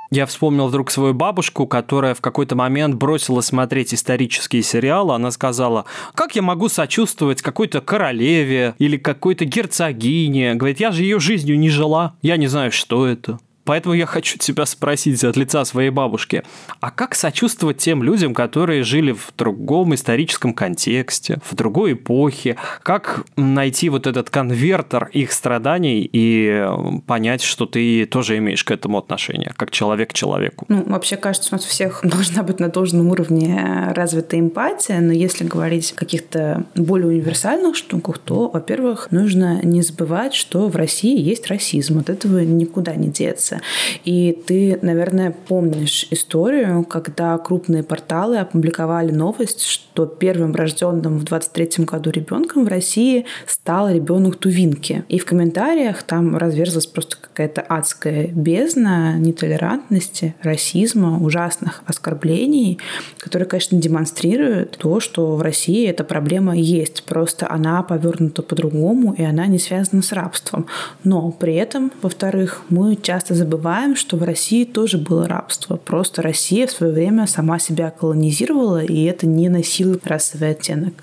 Я 0.09 0.25
вспомнил 0.25 0.67
вдруг 0.67 0.89
свою 0.89 1.13
бабушку, 1.13 1.67
которая 1.67 2.13
в 2.13 2.21
какой-то 2.21 2.55
момент 2.55 2.95
бросила 2.95 3.41
смотреть 3.41 3.93
исторические 3.93 4.63
сериалы. 4.63 5.13
Она 5.13 5.31
сказала, 5.31 5.85
как 6.13 6.35
я 6.35 6.41
могу 6.41 6.69
сочувствовать 6.69 7.41
какой-то 7.41 7.81
королеве 7.81 8.73
или 8.79 8.95
какой-то 8.95 9.43
герцогине? 9.43 10.55
Говорит, 10.55 10.79
я 10.79 10.91
же 10.91 11.03
ее 11.03 11.19
жизнью 11.19 11.59
не 11.59 11.69
жила, 11.69 12.15
я 12.21 12.37
не 12.37 12.47
знаю, 12.47 12.71
что 12.71 13.05
это. 13.05 13.39
Поэтому 13.67 13.95
я 13.95 14.05
хочу 14.05 14.37
тебя 14.37 14.65
спросить 14.65 15.25
от 15.25 15.35
лица 15.35 15.65
своей 15.65 15.89
бабушки, 15.89 16.43
а 16.79 16.89
как 16.89 17.15
сочувствовать 17.15 17.77
тем 17.79 18.01
людям, 18.01 18.33
которые 18.33 18.83
жили 18.83 19.11
в 19.11 19.33
другом 19.37 19.93
историческом 19.93 20.53
контексте, 20.53 21.39
в 21.43 21.53
другой 21.53 21.91
эпохе? 21.93 22.55
Как 22.81 23.25
найти 23.35 23.89
вот 23.89 24.07
этот 24.07 24.29
конвертер 24.29 25.09
их 25.11 25.33
страданий 25.33 26.09
и 26.09 26.65
понять, 27.07 27.41
что 27.41 27.65
ты 27.65 28.05
тоже 28.05 28.37
имеешь 28.37 28.63
к 28.63 28.71
этому 28.71 28.99
отношение, 28.99 29.51
как 29.57 29.71
человек 29.71 30.11
к 30.11 30.13
человеку? 30.13 30.65
Ну, 30.69 30.83
вообще, 30.85 31.17
кажется, 31.17 31.49
у 31.51 31.55
нас 31.55 31.65
всех 31.65 31.99
должна 32.03 32.43
быть 32.43 32.61
на 32.61 32.69
должном 32.69 33.09
уровне 33.09 33.91
развита 33.93 34.39
эмпатия, 34.39 35.01
но 35.01 35.11
если 35.11 35.43
говорить 35.43 35.91
о 35.91 35.95
каких-то 35.95 36.63
более 36.75 37.09
универсальных 37.09 37.75
штуках, 37.75 38.19
то, 38.19 38.47
во-первых, 38.47 39.09
нужно 39.11 39.59
не 39.61 39.81
забывать, 39.81 40.33
что 40.33 40.69
в 40.69 40.77
России 40.77 41.19
есть 41.19 41.47
расизм. 41.47 41.99
От 41.99 42.09
этого 42.09 42.39
никуда 42.39 42.95
не 42.95 43.09
деться. 43.09 43.56
И 44.05 44.37
ты, 44.45 44.79
наверное, 44.81 45.35
помнишь 45.47 46.07
историю, 46.11 46.83
когда 46.83 47.37
крупные 47.37 47.83
порталы 47.83 48.37
опубликовали 48.37 49.11
новость, 49.11 49.63
что 49.63 50.05
первым 50.05 50.53
рожденным 50.55 51.19
в 51.19 51.23
23 51.23 51.85
году 51.85 52.11
ребенком 52.11 52.65
в 52.65 52.67
России 52.67 53.25
стал 53.45 53.89
ребенок 53.89 54.37
Тувинки. 54.37 55.03
И 55.09 55.19
в 55.19 55.25
комментариях 55.25 56.03
там 56.03 56.37
разверзлась 56.37 56.85
просто 56.87 57.17
какая-то 57.19 57.61
адская 57.61 58.27
бездна 58.27 59.17
нетолерантности, 59.17 60.35
расизма, 60.41 61.21
ужасных 61.23 61.81
оскорблений, 61.85 62.79
которые, 63.17 63.47
конечно, 63.47 63.77
демонстрируют 63.79 64.77
то, 64.77 64.99
что 64.99 65.35
в 65.35 65.41
России 65.41 65.87
эта 65.87 66.03
проблема 66.03 66.55
есть. 66.57 67.03
Просто 67.03 67.49
она 67.49 67.83
повернута 67.83 68.41
по-другому, 68.41 69.13
и 69.13 69.23
она 69.23 69.47
не 69.47 69.59
связана 69.59 70.01
с 70.01 70.11
рабством. 70.11 70.67
Но 71.03 71.31
при 71.31 71.55
этом, 71.55 71.91
во-вторых, 72.01 72.63
мы 72.69 72.95
часто 72.95 73.33
забываем 73.33 73.46
забываем, 73.47 73.95
что 73.95 74.17
в 74.17 74.23
России 74.23 74.65
тоже 74.65 74.97
было 74.97 75.25
рабство. 75.25 75.77
Просто 75.77 76.21
Россия 76.21 76.67
в 76.67 76.71
свое 76.71 76.91
время 76.91 77.27
сама 77.27 77.59
себя 77.59 77.91
колонизировала, 77.91 78.83
и 78.83 79.05
это 79.05 79.25
не 79.25 79.47
носило 79.47 79.97
расовый 80.03 80.51
оттенок. 80.51 80.93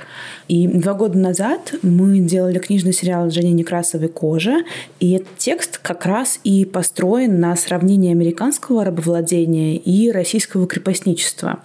И 0.47 0.69
два 0.69 0.93
года 0.93 1.19
назад 1.19 1.75
мы 1.83 2.19
делали 2.19 2.59
книжный 2.59 2.93
сериал 2.93 3.31
с 3.31 3.35
Женей 3.35 3.53
Некрасовой 3.53 4.09
«Кожа», 4.09 4.59
и 5.01 5.13
этот 5.13 5.39
текст 5.39 5.79
как 5.79 6.05
раз 6.05 6.39
и 6.45 6.67
построен 6.67 7.41
на 7.41 7.57
сравнении 7.57 8.11
американского 8.11 8.85
рабовладения 8.85 9.77
и 9.77 10.11
российского 10.11 10.67
крепостничества. 10.67 11.61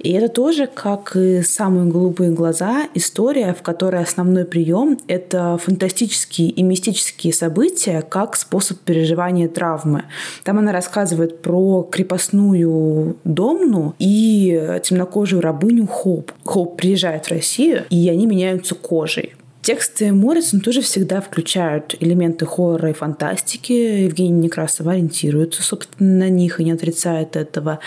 И 0.00 0.10
это 0.10 0.28
тоже, 0.28 0.66
как 0.66 1.14
и 1.14 1.42
«Самые 1.42 1.86
голубые 1.86 2.32
глаза», 2.32 2.88
история, 2.94 3.54
в 3.54 3.62
которой 3.62 4.02
основной 4.02 4.44
прием— 4.44 4.98
это 5.06 5.56
фантастические 5.62 6.48
и 6.48 6.62
мистические 6.64 7.32
события 7.32 8.02
как 8.02 8.34
способ 8.34 8.78
переживания 8.80 9.48
травмы. 9.48 10.02
Там 10.44 10.58
она 10.58 10.72
рассказывает 10.72 11.42
про 11.42 11.82
крепостную 11.82 13.16
Домну 13.24 13.94
и 13.98 14.80
темнокожую 14.82 15.42
рабыню 15.42 15.86
Хоп. 15.86 16.32
Хоп 16.44 16.76
приезжает 16.76 17.26
в 17.26 17.30
Россию, 17.30 17.84
и 17.90 18.08
они 18.08 18.26
меняются 18.26 18.74
кожей. 18.74 19.34
Тексты 19.66 20.12
Моррисон 20.12 20.60
тоже 20.60 20.80
всегда 20.80 21.20
включают 21.20 21.96
элементы 21.98 22.46
хоррора 22.46 22.90
и 22.90 22.92
фантастики. 22.92 23.72
Евгения 23.72 24.38
Некрасова 24.38 24.92
ориентируется, 24.92 25.60
собственно, 25.64 26.26
на 26.26 26.28
них 26.28 26.60
и 26.60 26.64
не 26.64 26.70
отрицает 26.70 27.34
этого. 27.34 27.80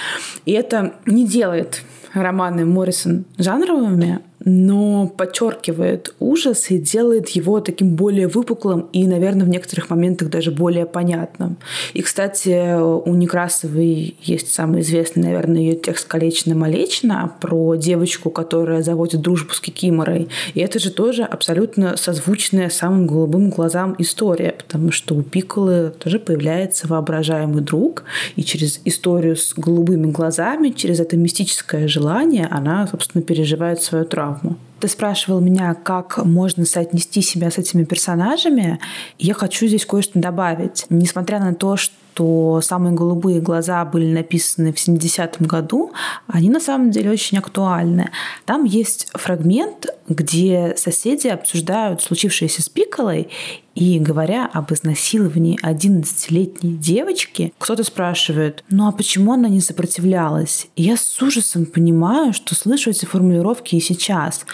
И 0.45 0.51
это 0.51 0.95
не 1.05 1.25
делает 1.25 1.83
романы 2.13 2.65
Моррисон 2.65 3.23
жанровыми, 3.37 4.19
но 4.45 5.07
подчеркивает 5.07 6.15
ужас 6.19 6.71
и 6.71 6.77
делает 6.77 7.29
его 7.29 7.59
таким 7.59 7.95
более 7.95 8.27
выпуклым 8.27 8.87
и, 8.93 9.05
наверное, 9.05 9.45
в 9.45 9.49
некоторых 9.49 9.89
моментах 9.89 10.29
даже 10.29 10.51
более 10.51 10.85
понятным. 10.85 11.57
И, 11.93 12.01
кстати, 12.01 12.79
у 12.79 13.13
Некрасовой 13.15 14.15
есть 14.21 14.53
самый 14.53 14.81
известный, 14.81 15.23
наверное, 15.23 15.61
ее 15.61 15.75
текст 15.75 16.07
«Колечно-малечно» 16.07 17.33
про 17.41 17.75
девочку, 17.75 18.29
которая 18.29 18.81
заводит 18.81 19.21
дружбу 19.21 19.53
с 19.53 19.59
Кикиморой. 19.59 20.29
И 20.53 20.61
это 20.61 20.79
же 20.79 20.91
тоже 20.91 21.23
абсолютно 21.23 21.97
созвучная 21.97 22.69
самым 22.69 23.07
голубым 23.07 23.49
глазам 23.49 23.95
история, 23.97 24.55
потому 24.57 24.91
что 24.91 25.15
у 25.15 25.21
Пиколы 25.21 25.91
тоже 25.99 26.19
появляется 26.19 26.87
воображаемый 26.87 27.61
друг, 27.61 28.03
и 28.35 28.43
через 28.43 28.79
историю 28.85 29.35
с 29.35 29.53
голубыми 29.53 30.11
глазами, 30.11 30.69
через 30.69 30.99
это 30.99 31.17
мистическое 31.17 31.87
желание 31.87 32.47
она, 32.49 32.87
собственно, 32.87 33.21
переживает 33.21 33.81
свою 33.81 34.05
травму 34.05 34.28
травму. 34.29 34.68
Ты 34.79 34.87
спрашивал 34.87 35.39
меня, 35.39 35.73
как 35.73 36.23
можно 36.25 36.65
соотнести 36.65 37.21
себя 37.21 37.51
с 37.51 37.57
этими 37.57 37.83
персонажами. 37.83 38.79
Я 39.17 39.33
хочу 39.33 39.67
здесь 39.67 39.85
кое-что 39.85 40.19
добавить. 40.19 40.85
Несмотря 40.89 41.39
на 41.39 41.53
то, 41.53 41.75
что 41.75 41.93
что 42.19 42.59
«Самые 42.61 42.93
голубые 42.93 43.39
глаза» 43.39 43.85
были 43.85 44.11
написаны 44.11 44.73
в 44.73 44.75
70-м 44.75 45.47
году, 45.47 45.93
они 46.27 46.49
на 46.49 46.59
самом 46.59 46.91
деле 46.91 47.11
очень 47.11 47.37
актуальны. 47.37 48.11
Там 48.43 48.65
есть 48.65 49.07
фрагмент, 49.13 49.87
где 50.09 50.73
соседи 50.75 51.27
обсуждают 51.27 52.01
случившееся 52.01 52.61
с 52.61 52.67
Пиколой, 52.67 53.29
и 53.75 53.97
говоря 53.97 54.49
об 54.51 54.73
изнасиловании 54.73 55.57
11-летней 55.63 56.73
девочки, 56.73 57.53
кто-то 57.57 57.85
спрашивает, 57.85 58.65
ну 58.69 58.89
а 58.89 58.91
почему 58.91 59.31
она 59.31 59.47
не 59.47 59.61
сопротивлялась? 59.61 60.67
И 60.75 60.83
я 60.83 60.97
с 60.97 61.21
ужасом 61.21 61.65
понимаю, 61.65 62.33
что 62.33 62.55
слышу 62.55 62.89
эти 62.89 63.05
формулировки 63.05 63.75
и 63.75 63.79
сейчас. 63.79 64.45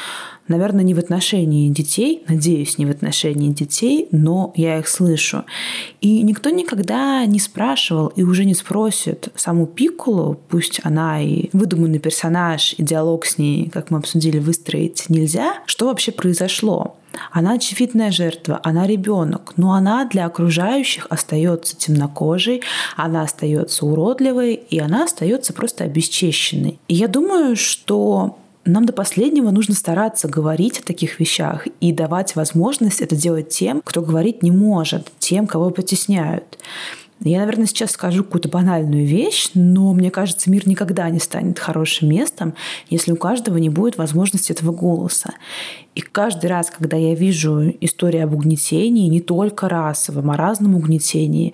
Наверное, 0.48 0.84
не 0.84 0.94
в 0.94 1.00
отношении 1.00 1.70
детей, 1.70 2.24
надеюсь, 2.28 2.78
не 2.78 2.86
в 2.86 2.92
отношении 2.92 3.52
детей, 3.52 4.08
но 4.12 4.54
я 4.56 4.78
их 4.78 4.88
слышу. 4.88 5.44
И 6.02 6.22
никто 6.22 6.52
никогда 6.52 7.26
не 7.26 7.40
спрашивал 7.40 8.08
и 8.08 8.22
уже 8.22 8.46
не 8.46 8.54
спросит 8.54 9.30
саму 9.36 9.66
Пикулу, 9.66 10.40
пусть 10.50 10.82
она 10.84 11.22
и 11.22 11.50
выдуманный 11.52 11.98
персонаж, 11.98 12.76
и 12.78 12.84
диалог 12.84 13.26
с 13.26 13.40
ней, 13.40 13.70
как 13.70 13.90
мы 13.90 13.98
обсудили, 13.98 14.38
выстроить 14.38 15.06
нельзя, 15.10 15.56
что 15.66 15.88
вообще 15.88 16.12
произошло. 16.12 16.96
Она 17.32 17.54
очевидная 17.54 18.12
жертва, 18.12 18.60
она 18.64 18.86
ребенок, 18.86 19.54
но 19.58 19.74
она 19.74 20.06
для 20.06 20.26
окружающих 20.26 21.08
остается 21.10 21.76
темнокожей, 21.76 22.62
она 22.96 23.24
остается 23.24 23.86
уродливой, 23.86 24.54
и 24.54 24.80
она 24.80 25.06
остается 25.06 25.54
просто 25.54 25.86
обесчещенной. 25.86 26.78
И 26.88 26.96
я 26.96 27.08
думаю, 27.08 27.56
что 27.56 28.38
нам 28.66 28.86
до 28.86 28.94
последнего 28.94 29.52
нужно 29.52 29.76
стараться 29.76 30.28
говорить 30.28 30.80
о 30.80 30.84
таких 30.84 31.20
вещах 31.20 31.68
и 31.80 31.92
давать 31.92 32.36
возможность 32.36 33.02
это 33.02 33.16
делать 33.16 33.50
тем, 33.50 33.82
кто 33.84 34.02
говорить 34.02 34.44
не 34.44 34.52
может, 34.52 35.12
тем, 35.20 35.48
кого 35.48 35.70
потесняют. 35.70 36.58
Я, 37.22 37.40
наверное, 37.40 37.66
сейчас 37.66 37.92
скажу 37.92 38.26
какую-то 38.26 38.50
банальную 38.50 39.06
вещь, 39.06 39.52
но 39.54 39.94
мне 39.94 40.12
кажется, 40.12 40.50
мир 40.52 40.68
никогда 40.68 41.10
не 41.10 41.20
станет 41.20 41.60
хорошим 41.60 42.10
местом, 42.10 42.56
если 42.90 43.14
у 43.14 43.16
каждого 43.16 43.58
не 43.58 43.70
будет 43.70 43.98
возможности 43.98 44.52
этого 44.52 44.74
голоса. 44.74 45.34
И 45.94 46.02
каждый 46.02 46.48
раз, 46.48 46.70
когда 46.70 46.98
я 46.98 47.16
вижу 47.16 47.74
историю 47.80 48.26
об 48.26 48.34
угнетении, 48.34 49.08
не 49.08 49.22
только 49.22 49.70
расовом, 49.70 50.30
а 50.32 50.36
разном 50.36 50.76
угнетении, 50.76 51.54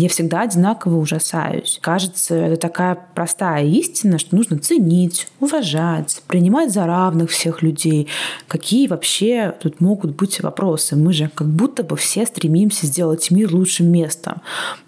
я 0.00 0.08
всегда 0.08 0.42
одинаково 0.42 0.96
ужасаюсь. 0.96 1.78
Кажется, 1.82 2.34
это 2.34 2.56
такая 2.56 2.98
простая 3.14 3.64
истина, 3.64 4.18
что 4.18 4.36
нужно 4.36 4.58
ценить, 4.58 5.28
уважать, 5.40 6.22
принимать 6.26 6.72
за 6.72 6.86
равных 6.86 7.30
всех 7.30 7.62
людей. 7.62 8.08
Какие 8.48 8.86
вообще 8.86 9.54
тут 9.60 9.80
могут 9.80 10.16
быть 10.16 10.40
вопросы? 10.40 10.96
Мы 10.96 11.12
же 11.12 11.30
как 11.34 11.48
будто 11.48 11.82
бы 11.82 11.96
все 11.96 12.26
стремимся 12.26 12.86
сделать 12.86 13.30
мир 13.30 13.52
лучшим 13.54 13.90
местом. 13.90 14.40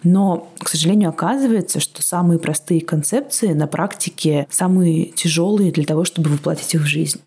Но, 0.03 0.49
к 0.59 0.69
сожалению, 0.69 1.11
оказывается, 1.11 1.81
что 1.81 2.03
самые 2.03 2.39
простые 2.39 2.81
концепции 2.81 3.49
на 3.49 3.67
практике 3.67 4.47
самые 4.51 5.07
тяжелые 5.07 5.73
для 5.73 5.85
того, 5.85 6.05
чтобы 6.05 6.31
воплотить 6.31 6.75
их 6.75 6.83
в 6.83 6.87
жизнь. 6.87 7.21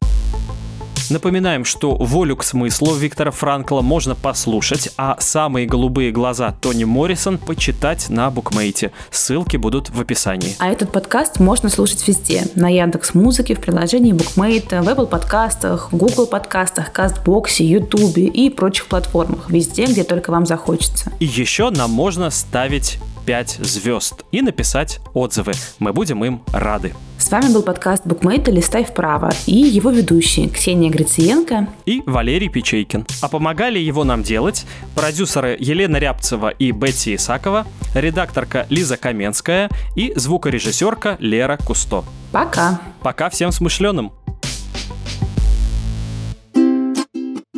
Напоминаем, 1.09 1.65
что 1.65 1.95
«Волю 1.95 2.35
к 2.37 2.43
смыслу» 2.43 2.95
Виктора 2.95 3.31
Франкла 3.31 3.81
можно 3.81 4.15
послушать, 4.15 4.89
а 4.97 5.17
«Самые 5.19 5.67
голубые 5.67 6.11
глаза» 6.11 6.55
Тони 6.61 6.83
Моррисон 6.83 7.37
почитать 7.37 8.09
на 8.09 8.29
букмейте. 8.31 8.91
Ссылки 9.11 9.57
будут 9.57 9.89
в 9.89 10.01
описании. 10.01 10.55
А 10.59 10.69
этот 10.69 10.91
подкаст 10.91 11.39
можно 11.39 11.69
слушать 11.69 12.07
везде. 12.07 12.43
На 12.55 12.69
Яндекс 12.69 13.13
Музыке, 13.13 13.55
в 13.55 13.61
приложении 13.61 14.13
букмейта, 14.13 14.81
в 14.81 14.87
Apple 14.87 15.07
подкастах, 15.07 15.89
Google 15.91 16.27
подкастах, 16.27 16.91
Кастбоксе, 16.91 17.65
Ютубе 17.65 18.25
и 18.25 18.49
прочих 18.49 18.87
платформах. 18.87 19.49
Везде, 19.49 19.85
где 19.85 20.03
только 20.03 20.31
вам 20.31 20.45
захочется. 20.45 21.11
И 21.19 21.25
еще 21.25 21.69
нам 21.69 21.91
можно 21.91 22.29
ставить 22.29 22.99
5 23.26 23.59
звезд 23.61 24.23
и 24.32 24.41
написать 24.41 24.99
отзывы. 25.13 25.53
Мы 25.80 25.93
будем 25.93 26.23
им 26.23 26.41
рады. 26.53 26.93
С 27.17 27.32
вами 27.32 27.51
был 27.51 27.63
подкаст 27.63 28.05
Букмейта 28.05 28.51
«Листай 28.51 28.84
вправо» 28.84 29.32
и 29.47 29.55
его 29.55 29.89
ведущие 29.89 30.47
Ксения 30.47 30.91
Грициенко 30.91 31.67
и 31.86 32.03
Валерий 32.05 32.49
Печейкин. 32.49 33.07
А 33.21 33.28
помогали 33.28 33.80
его 33.80 34.03
нам 34.03 34.21
делать 34.21 34.65
продюсеры 34.93 35.57
Елена 35.59 35.97
Рябцева 35.97 36.49
и 36.49 36.71
Бетти 36.71 37.15
Исакова, 37.15 37.65
редакторка 37.95 38.67
Лиза 38.69 38.97
Каменская 38.97 39.69
и 39.95 40.13
звукорежиссерка 40.15 41.17
Лера 41.19 41.57
Кусто. 41.57 42.03
Пока. 42.32 42.80
Пока 43.01 43.30
всем 43.30 43.51
смышленым. 43.51 44.11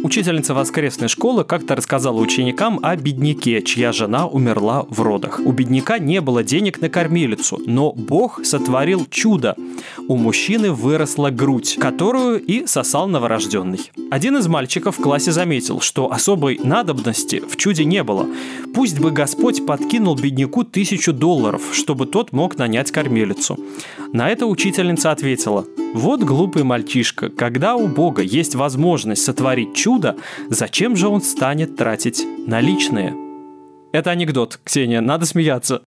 Учительница 0.03 0.53
воскресной 0.53 1.07
школы 1.07 1.43
как-то 1.43 1.75
рассказала 1.75 2.19
ученикам 2.19 2.79
о 2.83 2.95
бедняке, 2.95 3.63
чья 3.63 3.91
жена 3.91 4.27
умерла 4.27 4.85
в 4.89 5.01
родах. 5.01 5.41
У 5.43 5.51
бедняка 5.51 5.97
не 5.97 6.21
было 6.21 6.43
денег 6.43 6.79
на 6.81 6.89
кормилицу, 6.89 7.59
но 7.65 7.91
Бог 7.93 8.45
сотворил 8.45 9.07
чудо. 9.09 9.55
У 10.07 10.15
мужчины 10.15 10.71
выросла 10.71 11.31
грудь, 11.31 11.77
которую 11.79 12.39
и 12.39 12.67
сосал 12.67 13.07
новорожденный. 13.07 13.91
Один 14.11 14.37
из 14.37 14.47
мальчиков 14.47 14.97
в 14.97 15.01
классе 15.01 15.31
заметил, 15.31 15.81
что 15.81 16.11
особой 16.11 16.59
надобности 16.63 17.41
в 17.47 17.57
чуде 17.57 17.83
не 17.83 18.03
было. 18.03 18.27
Пусть 18.75 18.99
бы 18.99 19.09
Господь 19.09 19.65
подкинул 19.65 20.15
бедняку 20.15 20.63
тысячу 20.63 21.11
долларов, 21.11 21.61
чтобы 21.73 22.05
тот 22.05 22.31
мог 22.31 22.57
нанять 22.57 22.91
кормилицу. 22.91 23.57
На 24.13 24.29
это 24.29 24.45
учительница 24.45 25.11
ответила, 25.11 25.65
вот 25.93 26.21
глупый 26.21 26.63
мальчишка, 26.63 27.29
когда 27.29 27.75
у 27.75 27.87
Бога 27.87 28.21
есть 28.21 28.55
возможность 28.55 29.23
сотворить 29.23 29.73
чудо, 29.87 30.17
зачем 30.49 30.97
же 30.97 31.07
он 31.07 31.21
станет 31.21 31.77
тратить 31.77 32.21
наличные? 32.45 33.15
Это 33.93 34.11
анекдот, 34.11 34.59
Ксения, 34.61 34.99
надо 34.99 35.25
смеяться. 35.25 35.83